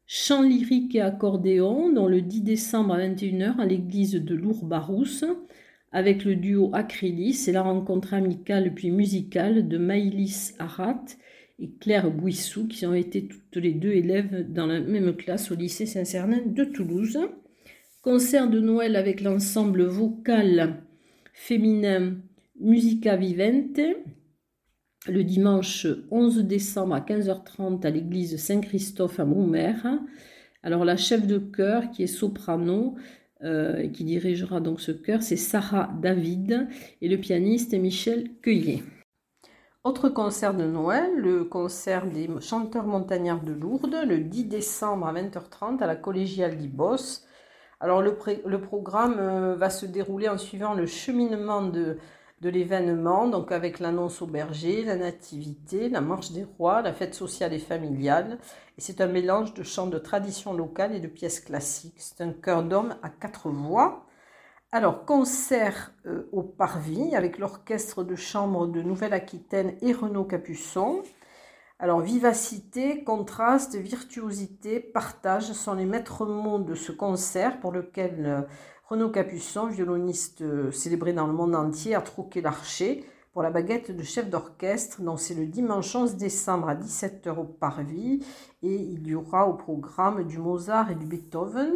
Chant 0.07 0.43
lyrique 0.43 0.95
et 0.95 1.01
accordéon, 1.01 1.91
dans 1.91 2.07
le 2.07 2.21
10 2.21 2.41
décembre 2.41 2.93
à 2.93 2.99
21h 2.99 3.59
à 3.59 3.65
l'église 3.65 4.13
de 4.13 4.35
Lourbarousse, 4.35 5.23
avec 5.91 6.25
le 6.25 6.35
duo 6.35 6.69
Acrylis 6.73 7.33
c'est 7.33 7.53
la 7.53 7.61
rencontre 7.61 8.13
amicale 8.13 8.73
puis 8.73 8.91
musicale 8.91 9.67
de 9.67 9.77
Maïlis 9.77 10.53
Arat 10.59 11.05
et 11.59 11.71
Claire 11.79 12.11
Bouissou, 12.11 12.67
qui 12.67 12.85
ont 12.85 12.93
été 12.93 13.27
toutes 13.27 13.55
les 13.55 13.73
deux 13.73 13.91
élèves 13.91 14.51
dans 14.51 14.65
la 14.65 14.79
même 14.79 15.15
classe 15.15 15.51
au 15.51 15.55
lycée 15.55 15.85
Saint-Cernin 15.85 16.41
de 16.45 16.63
Toulouse. 16.63 17.19
Concert 18.01 18.49
de 18.49 18.59
Noël 18.59 18.95
avec 18.95 19.21
l'ensemble 19.21 19.83
vocal 19.83 20.83
féminin 21.33 22.17
Musica 22.59 23.15
Vivente, 23.15 23.79
le 25.07 25.23
dimanche 25.23 25.87
11 26.11 26.43
décembre 26.43 26.95
à 26.95 27.01
15h30 27.01 27.85
à 27.85 27.89
l'église 27.89 28.37
Saint-Christophe 28.37 29.19
à 29.19 29.25
Montmer. 29.25 29.73
Alors 30.63 30.85
la 30.85 30.97
chef 30.97 31.27
de 31.27 31.37
chœur 31.37 31.91
qui 31.91 32.03
est 32.03 32.07
soprano 32.07 32.95
euh, 33.43 33.87
qui 33.89 34.05
dirigera 34.05 34.61
donc 34.61 34.81
ce 34.81 34.91
chœur, 34.91 35.21
c'est 35.21 35.35
Sarah 35.35 35.93
David 36.01 36.67
et 37.01 37.09
le 37.09 37.17
pianiste 37.17 37.73
Michel 37.73 38.29
Cueillet. 38.41 38.81
Autre 39.85 40.09
concert 40.09 40.55
de 40.55 40.63
Noël, 40.63 41.15
le 41.15 41.43
concert 41.43 42.07
des 42.07 42.27
chanteurs 42.41 42.87
montagnards 42.87 43.43
de 43.43 43.53
Lourdes, 43.53 43.95
le 44.07 44.17
10 44.17 44.45
décembre 44.45 45.05
à 45.05 45.13
20h30 45.13 45.79
à 45.79 45.85
la 45.85 45.95
collégiale 45.95 46.57
d'Ibos. 46.57 47.23
Alors 47.79 48.01
le, 48.01 48.15
programme 48.15 49.17
euh, 49.19 49.55
va 49.55 49.69
se 49.69 49.85
dérouler 49.85 50.27
en 50.27 50.39
suivant 50.39 50.73
le 50.73 50.87
cheminement 50.87 51.61
de, 51.61 51.99
de 52.41 52.49
l'événement, 52.49 53.27
donc 53.27 53.51
avec 53.51 53.79
l'annonce 53.79 54.23
au 54.23 54.25
berger, 54.25 54.83
la 54.83 54.95
nativité, 54.95 55.87
la 55.87 56.01
marche 56.01 56.31
des 56.31 56.47
rois, 56.57 56.81
la 56.81 56.91
fête 56.91 57.13
sociale 57.13 57.53
et 57.53 57.59
familiale. 57.59 58.39
Et 58.79 58.81
c'est 58.81 59.01
un 59.01 59.07
mélange 59.07 59.53
de 59.53 59.61
chants 59.61 59.85
de 59.85 59.99
tradition 59.99 60.55
locale 60.55 60.95
et 60.95 60.99
de 60.99 61.07
pièces 61.07 61.41
classiques. 61.41 61.99
C'est 61.99 62.21
un 62.21 62.33
chœur 62.33 62.63
d'homme 62.63 62.95
à 63.03 63.09
quatre 63.09 63.51
voix. 63.51 64.04
Alors, 64.75 65.05
concert 65.05 65.93
euh, 66.05 66.27
au 66.33 66.43
Parvis 66.43 67.15
avec 67.15 67.37
l'orchestre 67.37 68.03
de 68.03 68.17
chambre 68.17 68.67
de 68.67 68.81
Nouvelle-Aquitaine 68.81 69.77
et 69.81 69.93
Renaud 69.93 70.25
Capuçon. 70.25 71.01
Alors, 71.79 72.01
vivacité, 72.01 73.01
contraste, 73.05 73.77
virtuosité, 73.77 74.81
partage 74.81 75.53
sont 75.53 75.75
les 75.75 75.85
maîtres 75.85 76.25
mots 76.25 76.59
de 76.59 76.75
ce 76.75 76.91
concert 76.91 77.61
pour 77.61 77.71
lequel 77.71 78.25
euh, 78.25 78.41
Renaud 78.89 79.11
Capuçon, 79.11 79.67
violoniste 79.67 80.41
euh, 80.41 80.71
célébré 80.71 81.13
dans 81.13 81.27
le 81.27 81.31
monde 81.31 81.55
entier, 81.55 81.95
a 81.95 82.01
troqué 82.01 82.41
l'archer 82.41 83.05
pour 83.31 83.43
la 83.43 83.51
baguette 83.51 83.95
de 83.95 84.03
chef 84.03 84.29
d'orchestre. 84.29 85.01
Donc 85.01 85.21
c'est 85.21 85.35
le 85.35 85.45
dimanche 85.45 85.95
11 85.95 86.17
décembre 86.17 86.67
à 86.67 86.75
17h 86.75 87.29
au 87.29 87.45
Parvis 87.45 88.25
et 88.61 88.75
il 88.75 89.07
y 89.07 89.15
aura 89.15 89.47
au 89.47 89.53
programme 89.53 90.25
du 90.25 90.37
Mozart 90.37 90.91
et 90.91 90.95
du 90.95 91.05
Beethoven. 91.05 91.75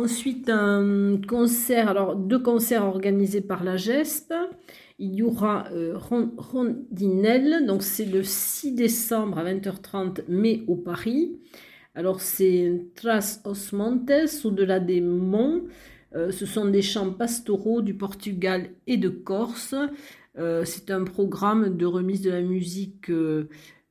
Ensuite 0.00 0.48
un 0.48 1.20
concert, 1.26 1.88
alors 1.88 2.14
deux 2.14 2.38
concerts 2.38 2.84
organisés 2.84 3.40
par 3.40 3.64
la 3.64 3.76
GESP. 3.76 4.32
Il 5.00 5.16
y 5.16 5.24
aura 5.24 5.66
euh, 5.72 5.98
Rondinelle, 5.98 7.66
donc 7.66 7.82
c'est 7.82 8.04
le 8.04 8.22
6 8.22 8.76
décembre 8.76 9.38
à 9.38 9.44
20h30, 9.44 10.20
mais 10.28 10.62
au 10.68 10.76
Paris. 10.76 11.40
Alors 11.96 12.20
c'est 12.20 12.86
Tras 12.94 13.40
os 13.44 13.72
Montes, 13.72 14.12
au-delà 14.44 14.78
des 14.78 15.00
monts. 15.00 15.62
Euh, 16.14 16.30
ce 16.30 16.46
sont 16.46 16.66
des 16.66 16.82
chants 16.82 17.10
pastoraux 17.10 17.82
du 17.82 17.94
Portugal 17.94 18.70
et 18.86 18.98
de 18.98 19.08
Corse. 19.08 19.74
Euh, 20.38 20.64
c'est 20.64 20.92
un 20.92 21.02
programme 21.02 21.76
de 21.76 21.86
remise 21.86 22.22
de 22.22 22.30
la 22.30 22.42
musique 22.42 23.10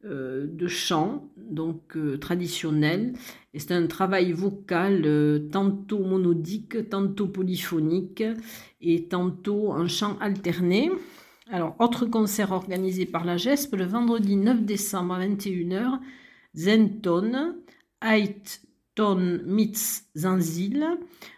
de 0.07 0.67
chant, 0.67 1.29
donc 1.37 1.97
traditionnel. 2.19 3.13
Et 3.53 3.59
c'est 3.59 3.73
un 3.73 3.87
travail 3.87 4.31
vocal 4.31 5.47
tantôt 5.51 5.99
monodique, 5.99 6.89
tantôt 6.89 7.27
polyphonique 7.27 8.23
et 8.81 9.07
tantôt 9.07 9.71
en 9.71 9.87
chant 9.87 10.17
alterné. 10.19 10.91
Alors, 11.49 11.75
autre 11.79 12.05
concert 12.05 12.51
organisé 12.51 13.05
par 13.05 13.23
la 13.23 13.37
GESP 13.37 13.77
le 13.77 13.85
vendredi 13.85 14.35
9 14.35 14.63
décembre 14.63 15.13
à 15.13 15.25
21h, 15.25 15.99
Zenton, 16.55 17.55
Ait 18.03 18.41
Ton 18.95 19.39
Mitz 19.45 20.09
Zanzil. 20.17 20.85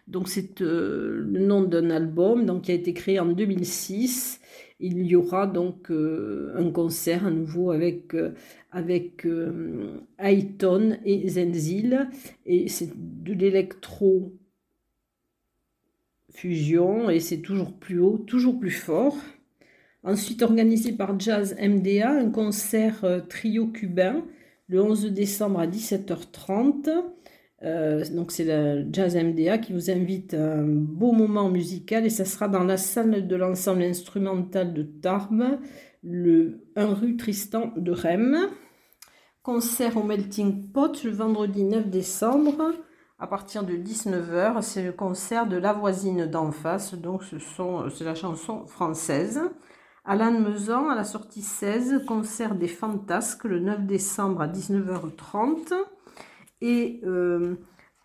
Donc 0.08 0.28
c'est 0.28 0.62
euh, 0.62 1.24
le 1.30 1.40
nom 1.40 1.62
d'un 1.62 1.92
album 1.92 2.46
donc, 2.46 2.64
qui 2.64 2.72
a 2.72 2.74
été 2.74 2.94
créé 2.94 3.20
en 3.20 3.28
2006. 3.28 4.40
Il 4.80 5.06
y 5.06 5.16
aura 5.16 5.46
donc 5.46 5.92
euh, 5.92 6.54
un 6.56 6.72
concert 6.72 7.26
à 7.26 7.32
nouveau 7.32 7.72
avec, 7.72 8.16
euh, 8.16 8.34
avec 8.72 9.28
Aiton 10.18 10.98
et 11.04 11.28
Zenzil. 11.28 12.10
Et 12.46 12.70
c'est 12.70 12.92
de 12.96 13.34
l'électro 13.34 14.34
fusion 16.32 17.10
et 17.10 17.20
c'est 17.20 17.42
toujours 17.42 17.74
plus 17.74 18.00
haut, 18.00 18.18
toujours 18.18 18.58
plus 18.60 18.72
fort. 18.72 19.18
Ensuite 20.04 20.42
organisé 20.42 20.94
par 20.94 21.20
Jazz 21.20 21.58
MDA, 21.60 22.12
un 22.12 22.30
concert 22.30 23.04
trio 23.28 23.68
cubain 23.68 24.24
le 24.70 24.82
11 24.82 25.08
décembre 25.08 25.60
à 25.60 25.68
17h30. 25.68 26.90
Euh, 27.64 28.06
donc 28.14 28.32
c'est 28.32 28.46
la 28.46 28.90
Jazz 28.90 29.16
MDA 29.18 29.58
qui 29.58 29.74
vous 29.74 29.92
invite 29.92 30.34
à 30.34 30.60
un 30.60 30.64
beau 30.64 31.12
moment 31.12 31.50
musical 31.50 32.06
et 32.06 32.10
ça 32.10 32.24
sera 32.24 32.48
dans 32.48 32.64
la 32.64 32.78
salle 32.78 33.28
de 33.28 33.36
l'ensemble 33.36 33.84
instrumental 33.84 34.74
de 34.74 34.84
Tarbes, 34.84 35.60
le 36.02 36.62
1 36.76 36.94
rue 36.94 37.18
Tristan 37.18 37.74
de 37.76 37.92
Rennes. 37.92 38.48
Concert 39.44 39.98
au 39.98 40.04
Melting 40.04 40.72
Pot 40.72 41.04
le 41.04 41.12
vendredi 41.12 41.64
9 41.64 41.90
décembre 41.90 42.74
à 43.20 43.28
partir 43.28 43.64
de 43.64 43.74
19h. 43.74 44.62
C'est 44.62 44.84
le 44.84 44.92
concert 44.92 45.48
de 45.48 45.58
La 45.58 45.74
voisine 45.74 46.28
d'en 46.28 46.52
face, 46.52 46.94
donc 46.94 47.24
c'est 47.24 48.04
la 48.04 48.16
chanson 48.16 48.66
française. 48.68 49.42
Alain 50.06 50.32
Mezan 50.32 50.90
à 50.90 50.96
la 50.96 51.04
sortie 51.04 51.42
16, 51.42 52.06
concert 52.08 52.56
des 52.56 52.68
Fantasques 52.68 53.44
le 53.44 53.60
9 53.60 53.86
décembre 53.86 54.42
à 54.42 54.48
19h30. 54.48 55.74
Et 56.62 57.00
euh, 57.06 57.56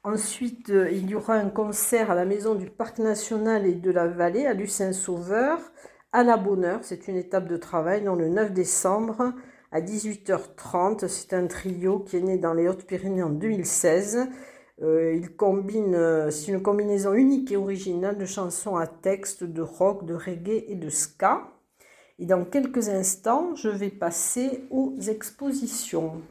ensuite, 0.04 0.70
euh, 0.70 0.90
il 0.90 1.10
y 1.10 1.14
aura 1.14 1.34
un 1.34 1.50
concert 1.50 2.10
à 2.10 2.14
la 2.14 2.24
maison 2.24 2.54
du 2.54 2.70
Parc 2.70 2.98
national 2.98 3.66
et 3.66 3.74
de 3.74 3.90
la 3.90 4.06
Vallée 4.06 4.46
à 4.46 4.54
Lucin-Sauveur 4.54 5.58
à 6.12 6.22
la 6.22 6.36
Bonheur. 6.36 6.80
C'est 6.82 7.08
une 7.08 7.16
étape 7.16 7.48
de 7.48 7.56
travail, 7.56 8.04
donc 8.04 8.18
le 8.18 8.28
9 8.28 8.52
décembre 8.52 9.34
à 9.72 9.80
18h30. 9.80 11.08
C'est 11.08 11.32
un 11.34 11.46
trio 11.46 12.00
qui 12.00 12.16
est 12.16 12.22
né 12.22 12.38
dans 12.38 12.54
les 12.54 12.68
Hautes-Pyrénées 12.68 13.24
en 13.24 13.30
2016. 13.30 14.28
Euh, 14.82 15.14
il 15.14 15.34
combine, 15.36 16.30
c'est 16.30 16.52
une 16.52 16.62
combinaison 16.62 17.14
unique 17.14 17.52
et 17.52 17.56
originale 17.56 18.18
de 18.18 18.26
chansons 18.26 18.76
à 18.76 18.86
texte, 18.86 19.44
de 19.44 19.62
rock, 19.62 20.04
de 20.06 20.14
reggae 20.14 20.64
et 20.68 20.76
de 20.76 20.90
ska. 20.90 21.50
Et 22.20 22.26
dans 22.26 22.44
quelques 22.44 22.88
instants, 22.88 23.54
je 23.56 23.68
vais 23.68 23.90
passer 23.90 24.64
aux 24.70 24.94
expositions. 25.00 26.22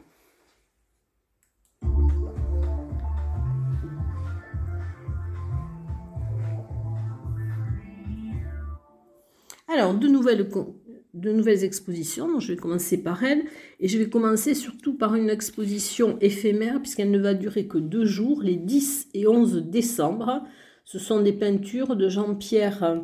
Alors, 9.66 9.94
de 9.94 10.06
nouvelles, 10.06 11.64
expositions, 11.64 12.38
je 12.38 12.52
vais 12.52 12.56
commencer 12.56 13.02
par 13.02 13.24
elles, 13.24 13.44
et 13.80 13.88
je 13.88 13.98
vais 13.98 14.08
commencer 14.08 14.54
surtout 14.54 14.94
par 14.94 15.16
une 15.16 15.28
exposition 15.28 16.16
éphémère, 16.20 16.80
puisqu'elle 16.80 17.10
ne 17.10 17.18
va 17.18 17.34
durer 17.34 17.66
que 17.66 17.78
deux 17.78 18.04
jours, 18.04 18.40
les 18.40 18.54
10 18.54 19.08
et 19.14 19.26
11 19.26 19.64
décembre. 19.64 20.44
Ce 20.84 21.00
sont 21.00 21.20
des 21.20 21.32
peintures 21.32 21.96
de 21.96 22.08
Jean-Pierre 22.08 23.02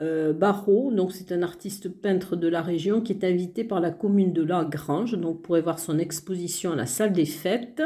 euh, 0.00 0.32
donc 0.32 1.12
c'est 1.12 1.32
un 1.32 1.42
artiste 1.42 1.88
peintre 1.88 2.36
de 2.36 2.48
la 2.48 2.62
région 2.62 3.00
qui 3.00 3.12
est 3.12 3.24
invité 3.24 3.64
par 3.64 3.80
la 3.80 3.90
commune 3.90 4.32
de 4.32 4.42
La 4.42 4.64
Grange, 4.64 5.12
donc 5.12 5.36
vous 5.36 5.42
pourrez 5.42 5.60
voir 5.60 5.78
son 5.78 5.98
exposition 5.98 6.72
à 6.72 6.76
la 6.76 6.86
salle 6.86 7.12
des 7.12 7.26
fêtes 7.26 7.82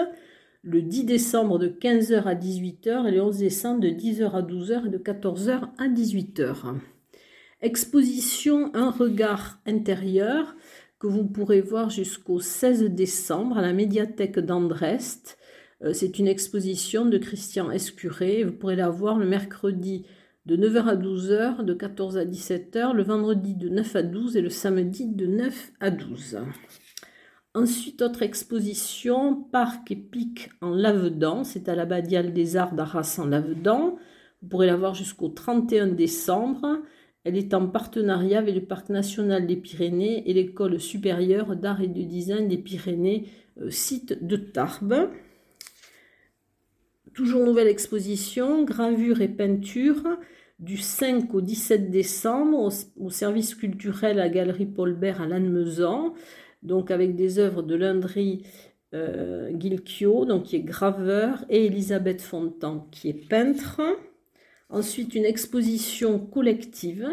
le 0.64 0.80
10 0.80 1.04
décembre 1.04 1.58
de 1.58 1.68
15h 1.68 2.22
à 2.22 2.34
18h 2.34 3.06
et 3.06 3.10
le 3.10 3.22
11 3.22 3.36
décembre 3.38 3.80
de 3.80 3.88
10h 3.88 4.30
à 4.30 4.42
12h 4.42 4.86
et 4.86 4.88
de 4.88 4.98
14h 4.98 5.68
à 5.76 5.88
18h. 5.88 6.76
Exposition 7.60 8.70
Un 8.74 8.90
regard 8.90 9.60
intérieur 9.66 10.56
que 10.98 11.06
vous 11.06 11.24
pourrez 11.24 11.60
voir 11.60 11.90
jusqu'au 11.90 12.40
16 12.40 12.84
décembre 12.84 13.58
à 13.58 13.62
la 13.62 13.74
médiathèque 13.74 14.38
d'Andrest. 14.38 15.36
Euh, 15.82 15.92
c'est 15.92 16.18
une 16.18 16.28
exposition 16.28 17.04
de 17.04 17.18
Christian 17.18 17.70
Escuré. 17.70 18.42
Vous 18.42 18.52
pourrez 18.52 18.76
la 18.76 18.88
voir 18.88 19.18
le 19.18 19.26
mercredi 19.26 20.06
de 20.46 20.56
9h 20.56 20.88
à 20.88 20.96
12h, 20.96 21.64
de 21.64 21.72
14 21.72 22.18
à 22.18 22.24
17h, 22.24 22.92
le 22.92 23.02
vendredi 23.02 23.54
de 23.54 23.68
9 23.70 23.96
à 23.96 24.02
12 24.02 24.36
et 24.36 24.42
le 24.42 24.50
samedi 24.50 25.06
de 25.06 25.26
9 25.26 25.72
à 25.80 25.90
12. 25.90 26.38
Ensuite, 27.54 28.02
autre 28.02 28.22
exposition, 28.22 29.42
Parc 29.42 29.90
et 29.90 29.96
Pic 29.96 30.50
en 30.60 30.70
Lavedan, 30.70 31.44
c'est 31.44 31.68
à 31.68 31.74
l'Abbadiale 31.74 32.32
des 32.32 32.56
Arts 32.56 32.74
d'Arras 32.74 33.18
en 33.18 33.26
Lavedan. 33.26 33.96
Vous 34.42 34.48
pourrez 34.48 34.66
la 34.66 34.76
voir 34.76 34.94
jusqu'au 34.94 35.28
31 35.28 35.86
décembre. 35.86 36.82
Elle 37.22 37.38
est 37.38 37.54
en 37.54 37.66
partenariat 37.66 38.40
avec 38.40 38.54
le 38.54 38.64
Parc 38.64 38.90
national 38.90 39.46
des 39.46 39.56
Pyrénées 39.56 40.28
et 40.28 40.34
l'École 40.34 40.78
supérieure 40.78 41.56
d'art 41.56 41.80
et 41.80 41.86
de 41.86 42.02
design 42.02 42.48
des 42.48 42.58
Pyrénées, 42.58 43.28
euh, 43.62 43.70
site 43.70 44.22
de 44.26 44.36
Tarbes. 44.36 45.08
Toujours 47.14 47.44
nouvelle 47.44 47.68
exposition, 47.68 48.64
gravure 48.64 49.20
et 49.20 49.28
peinture, 49.28 50.02
du 50.58 50.76
5 50.76 51.32
au 51.32 51.40
17 51.40 51.88
décembre 51.88 52.72
au, 52.96 53.10
service 53.10 53.54
culturel 53.54 54.18
à 54.18 54.28
Galerie 54.28 54.66
Paul 54.66 54.94
Bert 54.94 55.22
à 55.22 55.26
Lannemezan, 55.26 56.14
donc 56.64 56.90
avec 56.90 57.14
des 57.14 57.38
œuvres 57.38 57.62
de 57.62 57.76
Lundry 57.76 58.42
euh, 58.94 59.52
donc 60.26 60.42
qui 60.44 60.56
est 60.56 60.60
graveur, 60.60 61.44
et 61.48 61.66
Elisabeth 61.66 62.20
Fontan, 62.20 62.88
qui 62.90 63.10
est 63.10 63.28
peintre. 63.28 63.80
Ensuite, 64.68 65.14
une 65.14 65.24
exposition 65.24 66.18
collective 66.18 67.06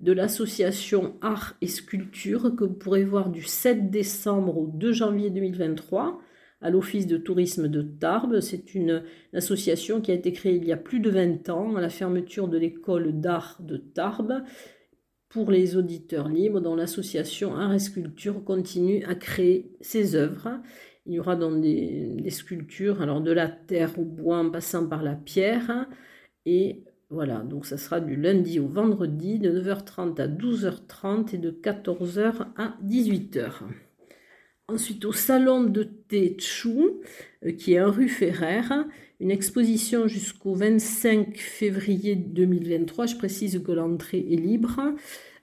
de 0.00 0.12
l'association 0.12 1.16
Art 1.20 1.54
et 1.60 1.66
Sculpture 1.66 2.56
que 2.56 2.64
vous 2.64 2.74
pourrez 2.74 3.04
voir 3.04 3.28
du 3.28 3.42
7 3.42 3.90
décembre 3.90 4.56
au 4.56 4.66
2 4.66 4.92
janvier 4.92 5.28
2023 5.28 6.18
à 6.64 6.70
l'Office 6.70 7.06
de 7.06 7.18
tourisme 7.18 7.68
de 7.68 7.82
Tarbes. 7.82 8.40
C'est 8.40 8.74
une, 8.74 9.02
association 9.34 10.00
qui 10.00 10.10
a 10.10 10.14
été 10.14 10.32
créée 10.32 10.56
il 10.56 10.64
y 10.64 10.72
a 10.72 10.76
plus 10.76 11.00
de 11.00 11.10
20 11.10 11.48
ans 11.50 11.76
à 11.76 11.80
la 11.80 11.90
fermeture 11.90 12.48
de 12.48 12.56
l'école 12.56 13.20
d'art 13.20 13.58
de 13.60 13.76
Tarbes 13.76 14.42
pour 15.28 15.50
les 15.50 15.76
auditeurs 15.76 16.28
libres 16.28 16.60
dont 16.60 16.76
l'association 16.76 17.56
Art 17.56 17.74
et 17.74 17.80
Sculpture 17.80 18.44
continue 18.44 19.04
à 19.04 19.14
créer 19.14 19.72
ses 19.80 20.14
œuvres. 20.14 20.60
Il 21.06 21.14
y 21.14 21.20
aura 21.20 21.36
donc 21.36 21.60
des, 21.60 22.06
des, 22.14 22.30
sculptures, 22.30 23.02
alors 23.02 23.20
de 23.20 23.32
la 23.32 23.48
terre 23.48 23.98
au 23.98 24.04
bois 24.04 24.38
en 24.38 24.50
passant 24.50 24.88
par 24.88 25.02
la 25.02 25.14
pierre. 25.16 25.86
Et 26.46 26.84
voilà, 27.10 27.40
donc 27.40 27.66
ça 27.66 27.76
sera 27.76 28.00
du 28.00 28.16
lundi 28.16 28.58
au 28.58 28.68
vendredi 28.68 29.38
de 29.38 29.50
9h30 29.60 30.20
à 30.20 30.28
12h30 30.28 31.34
et 31.34 31.38
de 31.38 31.50
14h 31.50 32.46
à 32.56 32.76
18h. 32.84 33.64
Ensuite, 34.66 35.04
au 35.04 35.12
salon 35.12 35.64
de 35.64 35.82
thé 35.82 36.38
Chou, 36.40 37.02
euh, 37.44 37.52
qui 37.52 37.74
est 37.74 37.82
en 37.82 37.90
rue 37.90 38.08
Ferrer, 38.08 38.62
une 39.20 39.30
exposition 39.30 40.08
jusqu'au 40.08 40.54
25 40.54 41.36
février 41.36 42.16
2023. 42.16 43.04
Je 43.04 43.16
précise 43.16 43.62
que 43.62 43.72
l'entrée 43.72 44.26
est 44.30 44.36
libre. 44.36 44.80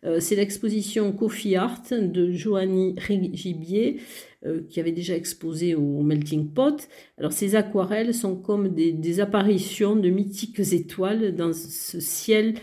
Euh, 0.03 0.19
c'est 0.19 0.35
l'exposition 0.35 1.11
Coffee 1.11 1.55
Art 1.55 1.83
de 1.91 2.31
Joanny 2.31 2.95
Gibier, 3.33 3.99
euh, 4.43 4.61
qui 4.67 4.79
avait 4.79 4.91
déjà 4.91 5.15
exposé 5.15 5.75
au 5.75 6.01
Melting 6.01 6.51
Pot. 6.51 6.87
Alors 7.19 7.31
ces 7.31 7.55
aquarelles 7.55 8.15
sont 8.15 8.35
comme 8.35 8.69
des, 8.69 9.19
apparitions 9.19 9.95
de 9.95 10.09
mythiques 10.09 10.73
étoiles 10.73 11.35
dans 11.35 11.53
ce 11.53 11.99
ciel 11.99 12.55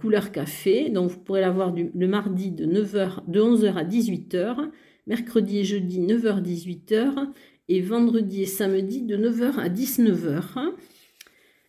couleur 0.00 0.32
café. 0.32 0.90
Donc 0.90 1.12
vous 1.12 1.20
pourrez 1.20 1.42
la 1.42 1.52
voir 1.52 1.72
le 1.72 2.08
mardi 2.08 2.50
de, 2.50 2.66
9h, 2.66 3.20
de 3.28 3.40
11h 3.40 3.74
à 3.74 3.84
18h 3.84 4.68
mercredi 5.06 5.58
et 5.58 5.64
jeudi 5.64 6.00
9h-18h 6.00 7.28
et 7.68 7.80
vendredi 7.80 8.42
et 8.42 8.46
samedi 8.46 9.02
de 9.02 9.16
9h 9.16 9.58
à 9.58 9.68
19h. 9.68 10.72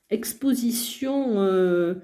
Exposition 0.10 1.42
euh, 1.42 1.96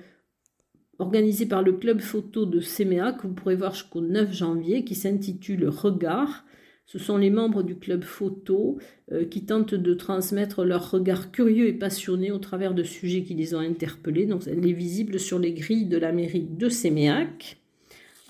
organisée 1.00 1.46
par 1.46 1.64
le 1.64 1.74
club 1.74 2.02
photo 2.02 2.46
de 2.46 2.60
Séméa 2.60 3.14
que 3.14 3.28
vous 3.28 3.34
pourrez 3.34 3.56
voir 3.56 3.74
jusqu'au 3.74 4.02
9 4.02 4.34
janvier 4.34 4.84
qui 4.84 4.96
s'intitule 4.96 5.68
Regard. 5.68 6.46
Ce 6.86 6.98
sont 6.98 7.18
les 7.18 7.30
membres 7.30 7.62
du 7.62 7.76
club 7.76 8.04
photo 8.04 8.80
euh, 9.12 9.24
qui 9.24 9.46
tentent 9.46 9.76
de 9.76 9.94
transmettre 9.94 10.66
leur 10.66 10.90
regard 10.90 11.32
curieux 11.32 11.68
et 11.68 11.74
passionné 11.74 12.32
au 12.32 12.40
travers 12.40 12.74
de 12.74 12.82
sujets 12.82 13.24
qui 13.24 13.36
les 13.36 13.54
ont 13.54 13.60
interpellés. 13.60 14.26
Donc 14.26 14.48
elle 14.48 14.68
est 14.68 14.74
visible 14.74 15.20
sur 15.20 15.38
les 15.38 15.54
grilles 15.54 15.86
de 15.86 15.98
la 15.98 16.12
mairie 16.12 16.48
de 16.50 16.68
Séméac. 16.68 17.58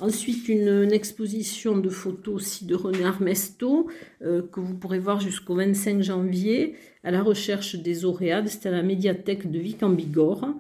Ensuite, 0.02 0.48
une, 0.48 0.92
exposition 0.94 1.78
de 1.78 1.90
photos 1.90 2.36
aussi 2.36 2.66
de 2.66 2.74
René 2.74 3.04
Armesto 3.04 3.90
euh, 4.22 4.42
que 4.42 4.62
vous 4.62 4.76
pourrez 4.76 5.00
voir 5.00 5.20
jusqu'au 5.20 5.56
25 5.56 6.02
janvier 6.02 6.76
à 7.04 7.12
la 7.12 7.22
recherche 7.22 7.76
des 7.76 8.06
auréades. 8.06 8.48
C'est 8.48 8.66
à 8.66 8.72
la 8.72 8.82
médiathèque 8.82 9.52
de 9.52 9.60
Vic 9.60 9.84
en 9.84 9.90
Bigorre. 9.90 10.56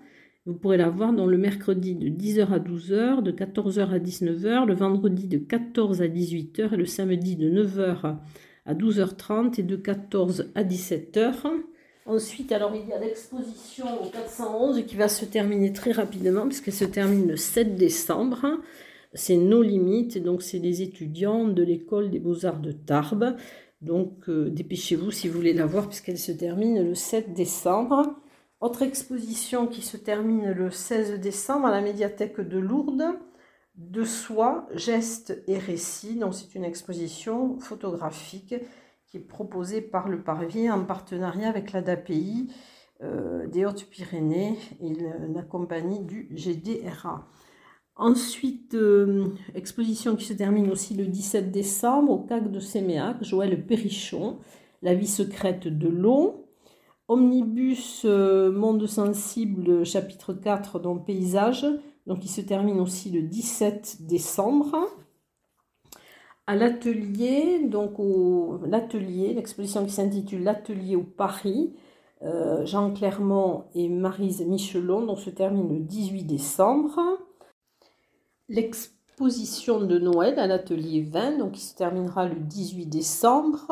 Vous 0.45 0.53
pourrez 0.53 0.77
la 0.77 0.89
voir 0.89 1.13
dans 1.13 1.25
le 1.25 1.37
mercredi 1.37 1.95
de 1.95 2.09
10h 2.09 2.51
à 2.51 2.59
12h, 2.59 3.21
de 3.21 3.31
14h 3.31 3.89
à 3.89 3.99
19h, 3.99 4.65
le 4.65 4.73
vendredi 4.73 5.27
de 5.27 5.37
14 5.37 6.01
à 6.01 6.07
18h 6.07 6.73
et 6.73 6.77
le 6.77 6.85
samedi 6.85 7.35
de 7.35 7.49
9h 7.49 8.17
à 8.65 8.73
12h30 8.73 9.59
et 9.59 9.63
de 9.63 9.75
14 9.75 10.51
à 10.55 10.63
17h. 10.63 11.33
Ensuite, 12.05 12.51
alors 12.51 12.73
il 12.75 12.89
y 12.89 12.93
a 12.93 12.99
l'exposition 12.99 13.85
au 14.01 14.09
411 14.09 14.83
qui 14.85 14.95
va 14.95 15.07
se 15.07 15.25
terminer 15.25 15.71
très 15.71 15.91
rapidement 15.91 16.47
puisqu'elle 16.47 16.73
se 16.73 16.85
termine 16.85 17.27
le 17.27 17.37
7 17.37 17.75
décembre 17.75 18.59
c'est 19.13 19.37
nos 19.37 19.61
limites, 19.61 20.21
donc 20.21 20.41
c'est 20.41 20.59
les 20.59 20.81
étudiants 20.81 21.47
de 21.47 21.63
l'école 21.63 22.11
des 22.11 22.19
beaux-arts 22.19 22.59
de 22.59 22.71
Tarbes. 22.71 23.35
Donc 23.81 24.29
euh, 24.29 24.49
dépêchez-vous 24.49 25.11
si 25.11 25.27
vous 25.27 25.35
voulez 25.35 25.53
la 25.53 25.65
voir 25.65 25.87
puisqu'elle 25.87 26.17
se 26.17 26.31
termine 26.31 26.83
le 26.83 26.95
7 26.95 27.33
décembre. 27.33 28.15
Autre 28.59 28.81
exposition 28.81 29.67
qui 29.67 29.81
se 29.81 29.95
termine 29.95 30.51
le 30.51 30.69
16 30.69 31.19
décembre 31.19 31.67
à 31.67 31.71
la 31.71 31.81
médiathèque 31.81 32.41
de 32.41 32.59
Lourdes, 32.59 33.05
de 33.75 34.03
soi, 34.03 34.67
gestes 34.75 35.41
et 35.47 35.57
récits. 35.57 36.17
Donc 36.17 36.33
c'est 36.33 36.55
une 36.55 36.65
exposition 36.65 37.57
photographique 37.59 38.55
qui 39.07 39.17
est 39.17 39.21
proposée 39.21 39.81
par 39.81 40.09
le 40.09 40.21
Parvis 40.21 40.69
en 40.69 40.83
partenariat 40.83 41.47
avec 41.47 41.71
l'ADAPI 41.71 42.51
euh, 43.01 43.47
des 43.47 43.65
Hautes-Pyrénées 43.65 44.57
et 44.81 44.93
la 45.33 45.41
compagnie 45.41 46.01
du 46.01 46.27
GDRA. 46.35 47.27
Ensuite, 47.99 48.75
euh, 48.75 49.25
exposition 49.55 50.15
qui 50.15 50.23
se 50.23 50.31
termine 50.31 50.71
aussi 50.71 50.93
le 50.93 51.05
17 51.05 51.51
décembre 51.51 52.13
au 52.13 52.19
CAC 52.19 52.49
de 52.49 52.61
Séméac, 52.61 53.21
Joël 53.25 53.65
Perrichon, 53.65 54.37
La 54.81 54.93
vie 54.93 55.05
secrète 55.05 55.67
de 55.67 55.89
l'eau. 55.89 56.45
Omnibus 57.09 58.03
euh, 58.05 58.53
Monde 58.53 58.87
sensible, 58.87 59.85
chapitre 59.85 60.31
4, 60.31 60.79
dans 60.79 60.97
Paysage, 60.97 61.65
donc 62.07 62.23
il 62.23 62.29
se 62.29 62.39
termine 62.39 62.79
aussi 62.79 63.09
le 63.11 63.21
17 63.23 63.97
décembre. 64.07 64.77
À 66.47 66.55
l'atelier, 66.55 67.67
donc 67.67 67.99
au 67.99 68.61
l'atelier, 68.65 69.33
l'exposition 69.33 69.85
qui 69.85 69.91
s'intitule 69.91 70.43
L'atelier 70.43 70.95
au 70.95 71.03
Paris, 71.03 71.73
euh, 72.21 72.65
Jean 72.65 72.93
Clermont 72.93 73.65
et 73.75 73.89
Marise 73.89 74.41
Michelon, 74.47 75.05
donc 75.05 75.19
se 75.19 75.29
termine 75.29 75.67
le 75.67 75.79
18 75.81 76.23
décembre 76.23 77.19
l'exposition 78.49 79.79
de 79.79 79.97
Noël 79.97 80.39
à 80.39 80.47
l'atelier 80.47 81.01
20, 81.01 81.37
donc 81.37 81.53
qui 81.53 81.61
se 81.61 81.75
terminera 81.75 82.25
le 82.27 82.35
18 82.35 82.87
décembre. 82.87 83.71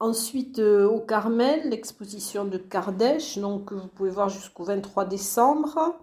Ensuite, 0.00 0.58
euh, 0.58 0.86
au 0.86 1.00
Carmel, 1.00 1.70
l'exposition 1.70 2.44
de 2.44 2.58
Kardèche, 2.58 3.38
donc 3.38 3.66
que 3.66 3.74
vous 3.74 3.88
pouvez 3.88 4.10
voir 4.10 4.28
jusqu'au 4.28 4.64
23 4.64 5.06
décembre. 5.06 5.94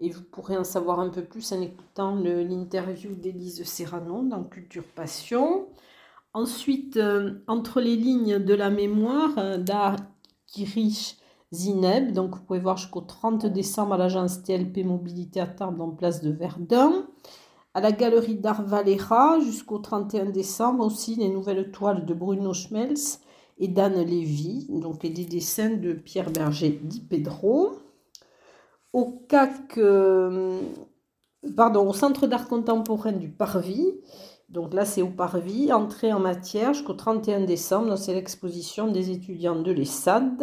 Et 0.00 0.10
vous 0.10 0.22
pourrez 0.22 0.56
en 0.56 0.64
savoir 0.64 1.00
un 1.00 1.08
peu 1.08 1.24
plus 1.24 1.52
en 1.52 1.60
écoutant 1.60 2.14
l'interview 2.14 3.14
d'Élise 3.14 3.64
Serrano 3.64 4.22
dans 4.22 4.44
Culture 4.44 4.84
Passion. 4.94 5.66
Ensuite, 6.34 6.98
euh, 6.98 7.42
entre 7.48 7.80
les 7.80 7.96
lignes 7.96 8.38
de 8.38 8.54
la 8.54 8.70
mémoire 8.70 9.30
euh, 9.38 9.58
Zineb, 11.52 12.12
donc 12.12 12.36
vous 12.36 12.42
pouvez 12.42 12.60
voir 12.60 12.76
jusqu'au 12.76 13.00
30 13.00 13.46
décembre 13.46 13.94
à 13.94 13.96
l'agence 13.96 14.42
TLP 14.42 14.84
Mobilité 14.84 15.40
à 15.40 15.46
Tarbes 15.46 15.80
en 15.80 15.90
place 15.90 16.20
de 16.20 16.30
Verdun. 16.30 17.07
À 17.78 17.80
la 17.80 17.92
galerie 17.92 18.34
d'Art 18.34 18.64
Valera 18.64 19.38
jusqu'au 19.38 19.78
31 19.78 20.30
décembre 20.30 20.84
aussi 20.84 21.14
les 21.14 21.28
nouvelles 21.28 21.70
toiles 21.70 22.06
de 22.06 22.12
Bruno 22.12 22.52
Schmelz 22.52 23.20
et 23.56 23.68
d'Anne 23.68 24.02
Lévy, 24.02 24.66
donc 24.68 25.04
et 25.04 25.10
des 25.10 25.24
dessins 25.24 25.76
de 25.76 25.92
Pierre 25.92 26.28
Berger 26.32 26.70
Di 26.70 26.98
Pedro. 26.98 27.74
Au 28.92 29.22
CAC, 29.28 29.78
euh, 29.78 30.58
au 31.44 31.92
Centre 31.92 32.26
d'art 32.26 32.48
contemporain 32.48 33.12
du 33.12 33.28
Parvis, 33.28 33.94
donc 34.48 34.74
là, 34.74 34.84
c'est 34.84 35.02
au 35.02 35.10
Parvis, 35.10 35.72
entrée 35.72 36.12
en 36.12 36.18
matière 36.18 36.74
jusqu'au 36.74 36.94
31 36.94 37.42
décembre. 37.42 37.96
C'est 37.96 38.14
l'exposition 38.14 38.88
des 38.90 39.12
étudiants 39.12 39.62
de 39.62 39.70
l'ESSAD. 39.70 40.42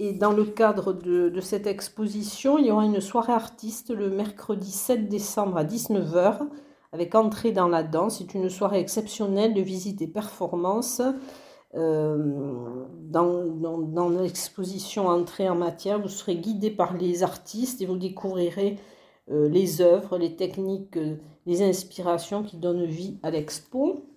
Et 0.00 0.12
dans 0.12 0.32
le 0.32 0.44
cadre 0.44 0.92
de, 0.92 1.40
cette 1.40 1.66
exposition, 1.66 2.56
il 2.56 2.66
y 2.66 2.70
aura 2.70 2.84
une 2.84 3.00
soirée 3.00 3.32
artiste 3.32 3.90
le 3.90 4.10
mercredi 4.10 4.70
7 4.70 5.08
décembre 5.08 5.56
à 5.56 5.64
19h 5.64 6.48
avec 6.92 7.14
entrée 7.16 7.50
dans 7.50 7.66
la 7.66 7.82
danse. 7.82 8.18
C'est 8.18 8.34
une 8.34 8.48
soirée 8.48 8.78
exceptionnelle 8.78 9.54
de 9.54 9.60
visite 9.60 10.00
et 10.00 10.06
performance. 10.06 11.02
Euh, 11.74 12.86
dans, 13.10 14.08
l'exposition 14.08 15.08
entrée 15.08 15.48
en 15.48 15.56
matière, 15.56 16.00
vous 16.00 16.08
serez 16.08 16.36
guidé 16.36 16.70
par 16.70 16.96
les 16.96 17.24
artistes 17.24 17.82
et 17.82 17.86
vous 17.86 17.98
découvrirez 17.98 18.78
euh, 19.30 19.48
les 19.48 19.80
œuvres, 19.80 20.16
les 20.16 20.36
techniques, 20.36 20.96
euh, 20.96 21.16
les 21.44 21.60
inspirations 21.62 22.44
qui 22.44 22.56
donnent 22.56 22.86
vie 22.86 23.18
à 23.24 23.30
l'expo. 23.30 24.07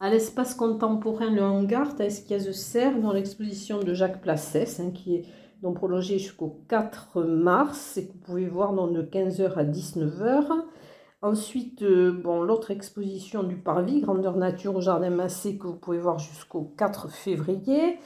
À 0.00 0.10
l'espace 0.10 0.54
contemporain 0.54 1.30
Le 1.30 1.42
Hangar, 1.42 1.94
à 1.98 2.04
Esquiaz-Serre, 2.04 3.00
dans 3.00 3.12
l'exposition 3.12 3.80
de 3.80 3.94
Jacques 3.94 4.20
Placès, 4.20 4.80
hein, 4.80 4.90
qui 4.92 5.14
est 5.14 5.24
prolongée 5.72 6.18
jusqu'au 6.18 6.60
4 6.68 7.22
mars, 7.22 7.96
et 7.96 8.06
que 8.06 8.12
vous 8.12 8.18
pouvez 8.18 8.46
voir 8.46 8.72
de 8.74 9.02
15h 9.02 9.54
à 9.54 9.64
19h. 9.64 10.46
Ensuite, 11.22 11.82
euh, 11.82 12.20
l'autre 12.44 12.70
exposition 12.70 13.44
du 13.44 13.56
Parvis, 13.56 14.00
Grandeur 14.00 14.36
Nature 14.36 14.76
au 14.76 14.80
Jardin 14.82 15.10
Massé, 15.10 15.56
que 15.56 15.68
vous 15.68 15.76
pouvez 15.76 15.98
voir 15.98 16.18
jusqu'au 16.18 16.74
4 16.76 17.08
février. 17.08 17.98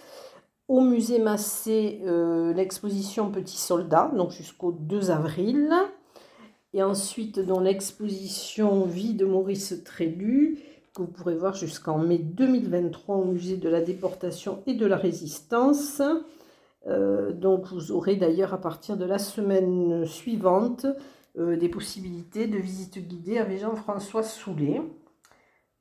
Au 0.69 0.83
musée 0.83 1.19
Massé, 1.19 2.03
euh, 2.07 2.53
l'exposition 2.53 3.33
Petit 3.33 3.57
Soldat, 3.57 4.13
donc 4.15 4.31
jusqu'au 4.31 4.71
2 4.71 5.11
avril. 5.11 5.73
Et 6.75 6.83
ensuite, 6.83 7.41
dans 7.41 7.61
l'exposition 7.61 8.85
Vie 8.85 9.15
de 9.15 9.25
Maurice 9.25 9.83
Trélu, 9.85 10.59
que 10.99 11.03
vous 11.03 11.13
pourrez 11.13 11.37
voir 11.37 11.55
jusqu'en 11.55 11.99
mai 11.99 12.19
2023 12.19 13.17
au 13.17 13.25
musée 13.25 13.57
de 13.57 13.69
la 13.69 13.81
déportation 13.81 14.63
et 14.67 14.75
de 14.75 14.85
la 14.85 14.97
résistance. 14.97 16.03
Euh, 16.89 17.33
donc 17.33 17.67
vous 17.67 17.93
aurez 17.93 18.17
d'ailleurs 18.17 18.53
à 18.53 18.61
partir 18.61 18.97
de 18.97 19.05
la 19.05 19.19
semaine 19.19 20.05
suivante 20.07 20.87
euh, 21.39 21.57
des 21.57 21.69
possibilités 21.69 22.49
de 22.49 22.59
visite 22.59 22.99
guidée 22.99 23.39
avec 23.39 23.61
Jean-François 23.61 24.25
Soulet, 24.25 24.83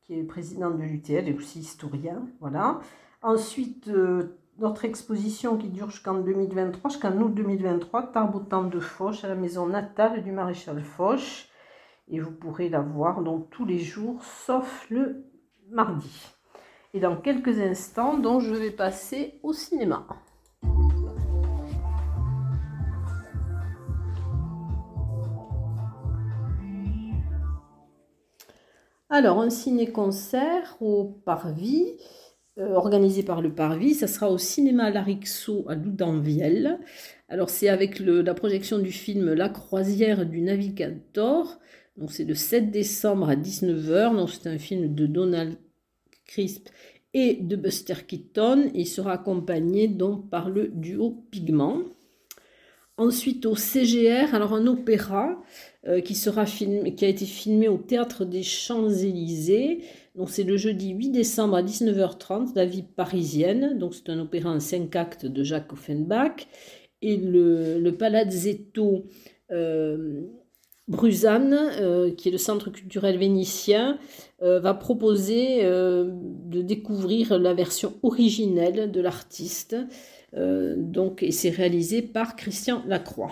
qui 0.06 0.19
est 0.19 0.23
président 0.23 0.69
de 0.69 0.84
l'UTL 0.84 1.27
et 1.27 1.34
aussi 1.34 1.60
historien. 1.60 2.27
Voilà. 2.39 2.80
Ensuite, 3.23 3.89
notre 4.60 4.86
exposition 4.86 5.58
qui 5.58 5.69
dure 5.69 5.89
jusqu'en 5.89 6.19
2023, 6.19 6.91
jusqu'en 6.91 7.17
août 7.17 7.34
2023, 7.34 8.12
Tarboutan 8.12 8.65
de 8.65 8.80
Foch, 8.80 9.23
à 9.23 9.27
la 9.27 9.36
maison 9.36 9.65
natale 9.65 10.23
du 10.23 10.32
maréchal 10.32 10.84
Foch. 10.84 11.49
Et 12.10 12.20
vous 12.20 12.32
pourrez 12.32 12.70
la 12.70 12.80
voir 12.80 13.22
donc 13.22 13.50
tous 13.50 13.65
les 13.65 13.80
jours, 13.80 14.24
sauf 14.24 14.88
le 14.89 15.26
mardi. 15.70 16.28
Et 16.93 17.00
dans 17.00 17.17
quelques 17.17 17.60
instants, 17.60 18.17
donc, 18.17 18.41
je 18.41 18.54
vais 18.54 18.72
passer 18.72 19.39
au 19.43 19.52
cinéma. 19.52 20.08
Alors, 29.10 29.39
un 29.41 29.50
ciné-concert 29.50 30.78
au 30.80 31.06
Parvis 31.26 31.98
euh, 32.60 32.74
organisé 32.74 33.22
par 33.22 33.41
le 33.41 33.54
Parvis. 33.54 33.93
Ça 33.93 34.08
sera 34.08 34.32
au 34.32 34.39
cinéma 34.39 34.89
Larixo 34.89 35.65
à 35.67 35.76
Loudanviel. 35.76 36.80
Alors 37.30 37.50
c'est 37.50 37.70
avec 37.70 38.00
la 38.00 38.34
projection 38.34 38.80
du 38.80 38.91
film 38.91 39.34
La 39.34 39.50
croisière 39.50 40.26
du 40.26 40.41
navigator. 40.41 41.60
Donc 41.98 42.12
c'est 42.12 42.26
le 42.26 42.36
7 42.36 42.72
décembre 42.72 43.30
à 43.30 43.36
19h. 43.36 44.16
Donc 44.16 44.30
c'est 44.30 44.48
un 44.48 44.60
film 44.60 44.94
de 44.94 45.06
Donald 45.08 45.58
Crisp 46.26 46.70
et 47.14 47.36
de 47.36 47.56
Buster 47.56 47.96
Keaton. 48.08 48.72
Il 48.74 48.88
sera 48.88 49.14
accompagné 49.14 49.88
donc 49.88 50.30
par 50.30 50.50
le 50.50 50.68
duo 50.68 51.24
Pigment. 51.32 51.84
Ensuite 53.00 53.46
au 53.46 53.56
CGR, 53.56 54.34
alors 54.34 54.54
un 54.54 54.66
opéra 54.66 55.40
euh, 55.88 56.02
qui, 56.02 56.16
a 56.28 57.08
été 57.08 57.26
filmé 57.26 57.68
au 57.68 57.78
théâtre 57.78 58.26
des 58.26 58.42
Champs-Élysées. 58.42 59.84
Donc 60.16 60.32
c'est 60.32 60.44
le 60.44 60.58
jeudi 60.58 60.90
8 60.90 61.12
décembre 61.12 61.58
à 61.58 61.64
19h30, 61.64 62.56
la 62.56 62.66
vie 62.66 62.82
parisienne. 62.84 63.78
Donc 63.78 63.94
c'est 63.94 64.10
un 64.10 64.20
opéra 64.20 64.50
en 64.52 64.60
cinq 64.60 64.96
actes 64.96 65.28
de 65.28 65.44
Jacques 65.44 65.74
Offenbach. 65.74 66.48
Et 67.04 67.18
le, 67.18 67.80
le 67.80 67.96
Palazzetto 67.96 69.06
euh, 69.52 70.24
Bruzane, 70.88 71.54
euh, 71.54 72.12
qui 72.12 72.30
est 72.30 72.32
le 72.32 72.38
centre 72.38 72.69
culturel 72.69 73.17
vénitien, 73.17 73.97
va 74.39 74.76
proposer 74.76 75.63
de 75.63 76.62
découvrir 76.62 77.39
la 77.39 77.56
version 77.56 77.95
originelle 78.04 78.91
de 78.91 79.02
l'artiste. 79.02 79.76
donc, 80.36 81.23
et 81.23 81.32
c'est 81.32 81.50
réalisé 81.50 82.04
par 82.04 82.36
Christian 82.36 82.84
Lacroix. 82.86 83.32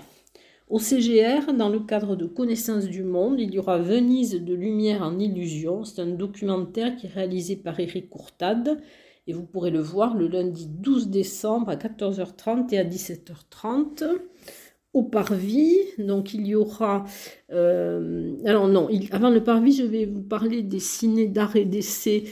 Au 0.68 0.80
CGR, 0.80 1.54
dans 1.54 1.70
le 1.70 1.80
cadre 1.80 2.16
de 2.16 2.26
Connaissance 2.26 2.86
du 2.86 3.04
Monde, 3.04 3.40
il 3.40 3.54
y 3.54 3.60
aura 3.60 3.78
Venise 3.78 4.44
de 4.44 4.56
lumière 4.56 5.04
en 5.04 5.20
illusion. 5.20 5.84
C'est 5.84 6.02
un 6.02 6.08
documentaire 6.08 6.96
qui 6.96 7.06
est 7.06 7.12
réalisé 7.14 7.56
par 7.56 7.80
Eric 7.80 8.10
Courtade 8.10 8.80
et 9.28 9.34
vous 9.34 9.44
pourrez 9.44 9.72
le 9.72 9.80
voir 9.80 10.16
le 10.16 10.28
lundi 10.28 10.68
12 10.68 11.10
décembre 11.10 11.70
à 11.70 11.76
14h30 11.76 12.74
et 12.74 12.80
à 12.80 12.84
17h30 12.84 14.06
au 14.96 15.04
Parvis. 15.04 15.78
Donc 16.00 16.34
il 16.34 16.48
y 16.48 16.56
aura... 16.56 17.06
Euh, 17.52 18.34
alors 18.46 18.68
non, 18.68 18.88
avant 19.12 19.30
le 19.30 19.44
Parvis, 19.44 19.74
je 19.74 19.84
vais 19.84 20.06
vous 20.06 20.24
parler 20.24 20.64
des 20.64 20.80
ciné 20.80 21.28
d'art 21.28 21.56
et 21.56 21.66
d'essai 21.66 22.24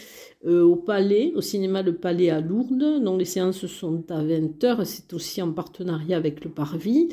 euh, 0.45 0.63
au 0.63 0.77
Palais, 0.77 1.33
au 1.35 1.41
cinéma 1.41 1.83
Le 1.83 1.93
Palais 1.93 2.29
à 2.29 2.39
Lourdes. 2.39 3.03
Donc 3.03 3.19
les 3.19 3.25
séances 3.25 3.67
sont 3.67 4.03
à 4.09 4.23
20h. 4.23 4.85
C'est 4.85 5.13
aussi 5.13 5.41
en 5.41 5.51
partenariat 5.51 6.17
avec 6.17 6.43
le 6.43 6.49
Parvis. 6.49 7.09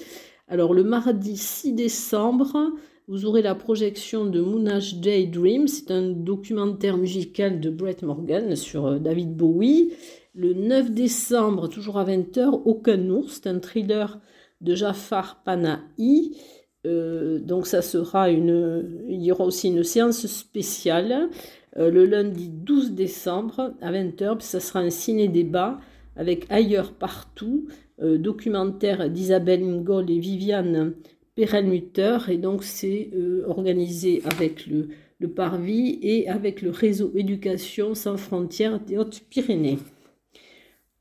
Alors 0.47 0.73
le 0.73 0.85
mardi 0.85 1.37
6 1.37 1.73
décembre, 1.75 2.73
vous 3.09 3.25
aurez 3.25 3.43
la 3.43 3.57
projection 3.57 4.27
de 4.27 4.41
Moonage 4.41 5.01
Dream. 5.01 5.67
C'est 5.67 5.91
un 5.91 6.11
documentaire 6.11 6.97
musical 6.97 7.59
de 7.59 7.71
Brett 7.71 8.03
Morgan 8.03 8.55
sur 8.55 8.87
euh, 8.87 8.99
David 9.01 9.37
Bowie. 9.37 9.95
Le 10.33 10.53
9 10.53 10.93
décembre, 10.93 11.69
toujours 11.69 11.99
à 11.99 12.05
20h, 12.05 12.63
Aucun 12.65 13.11
ours. 13.11 13.41
C'est 13.43 13.49
un 13.49 13.59
thriller 13.59 14.21
de 14.61 14.75
Jafar 14.75 15.43
Panahi. 15.45 16.37
Euh, 16.87 17.39
donc 17.39 17.67
ça 17.67 17.83
sera 17.83 18.31
une... 18.31 19.05
Il 19.09 19.23
y 19.23 19.33
aura 19.33 19.45
aussi 19.45 19.69
une 19.69 19.85
séance 19.85 20.27
spéciale 20.27 21.29
euh, 21.77 21.91
le 21.91 22.05
lundi 22.05 22.49
12 22.49 22.93
décembre 22.93 23.75
à 23.81 23.93
20h. 23.93 24.41
Ça 24.41 24.61
sera 24.61 24.81
un 24.81 24.91
ciné-débat 24.91 25.79
avec 26.17 26.47
Ailleurs 26.51 26.93
Partout 26.93 27.67
euh, 28.03 28.19
documentaire 28.19 29.09
d'Isabelle 29.11 29.63
Ingol 29.63 30.11
et 30.11 30.19
Viviane 30.19 30.95
Perelmutter. 31.35 32.19
Et 32.29 32.39
donc, 32.39 32.65
c'est 32.65 33.11
organisé 33.47 34.23
avec 34.25 34.67
le, 34.67 34.89
le 35.21 35.29
Parvis 35.29 35.99
et 36.03 36.29
avec 36.29 36.61
le 36.63 36.71
réseau 36.71 37.13
Éducation 37.15 37.95
sans 37.95 38.17
frontières 38.17 38.81
des 38.81 38.99
Hautes-Pyrénées. 38.99 39.79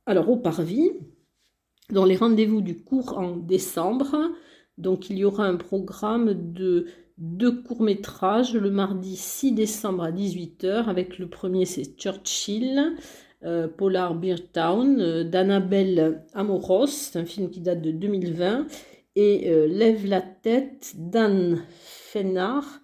Alors, 0.05 0.29
au 0.29 0.37
Parvis, 0.37 0.91
dans 1.89 2.05
les 2.05 2.15
rendez-vous 2.15 2.61
du 2.61 2.77
cours 2.77 3.17
en 3.17 3.35
décembre, 3.35 4.15
donc 4.77 5.09
il 5.09 5.17
y 5.17 5.25
aura 5.25 5.45
un 5.45 5.55
programme 5.55 6.53
de 6.53 6.85
deux 7.17 7.61
courts-métrages 7.61 8.53
le 8.53 8.71
mardi 8.71 9.15
6 9.17 9.51
décembre 9.51 10.03
à 10.03 10.11
18h 10.11 10.85
avec 10.85 11.19
le 11.19 11.27
premier 11.27 11.65
c'est 11.65 11.97
Churchill 11.97 12.95
euh, 13.43 13.67
Polar 13.67 14.15
Beer 14.15 14.51
Town 14.51 14.99
euh, 14.99 15.23
d'Annabelle 15.23 16.23
Amoros, 16.33 16.87
c'est 16.87 17.17
un 17.17 17.25
film 17.25 17.49
qui 17.49 17.61
date 17.61 17.81
de 17.81 17.91
2020, 17.91 18.67
et 19.15 19.49
euh, 19.49 19.65
Lève 19.65 20.05
la 20.05 20.21
tête 20.21 20.93
d'Anne 20.95 21.63
Fennard, 21.79 22.81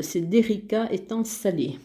c'est 0.00 0.20
d'Erika 0.20 0.88
étant 0.92 1.24
salée. 1.24 1.78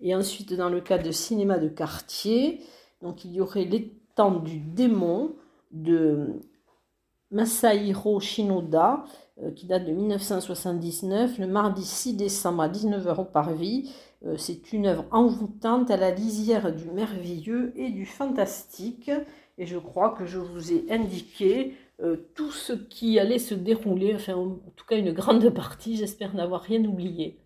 Et 0.00 0.14
ensuite, 0.14 0.54
dans 0.54 0.68
le 0.68 0.80
cas 0.80 0.98
de 0.98 1.10
cinéma 1.10 1.58
de 1.58 1.68
quartier, 1.68 2.60
donc 3.02 3.24
il 3.24 3.32
y 3.32 3.40
aurait 3.40 3.64
l'étang 3.64 4.40
du 4.40 4.58
démon 4.58 5.34
de 5.72 6.40
Masahiro 7.30 8.20
Shinoda, 8.20 9.04
euh, 9.42 9.50
qui 9.50 9.66
date 9.66 9.86
de 9.86 9.92
1979, 9.92 11.38
le 11.38 11.46
mardi 11.46 11.84
6 11.84 12.14
décembre 12.14 12.62
à 12.62 12.68
19h 12.68 13.20
au 13.20 13.24
Parvis. 13.24 13.90
Euh, 14.24 14.36
c'est 14.36 14.72
une 14.72 14.86
œuvre 14.86 15.06
envoûtante 15.10 15.90
à 15.90 15.96
la 15.96 16.10
lisière 16.10 16.74
du 16.74 16.90
merveilleux 16.90 17.72
et 17.74 17.90
du 17.90 18.04
fantastique. 18.04 19.10
Et 19.58 19.66
je 19.66 19.78
crois 19.78 20.10
que 20.10 20.26
je 20.26 20.38
vous 20.38 20.72
ai 20.72 20.84
indiqué 20.90 21.74
euh, 22.00 22.16
tout 22.34 22.50
ce 22.50 22.72
qui 22.72 23.18
allait 23.18 23.38
se 23.38 23.54
dérouler, 23.54 24.14
enfin 24.14 24.34
en 24.34 24.58
tout 24.76 24.84
cas 24.86 24.96
une 24.96 25.12
grande 25.12 25.48
partie, 25.50 25.96
j'espère 25.96 26.34
n'avoir 26.34 26.62
rien 26.62 26.84
oublié. 26.84 27.38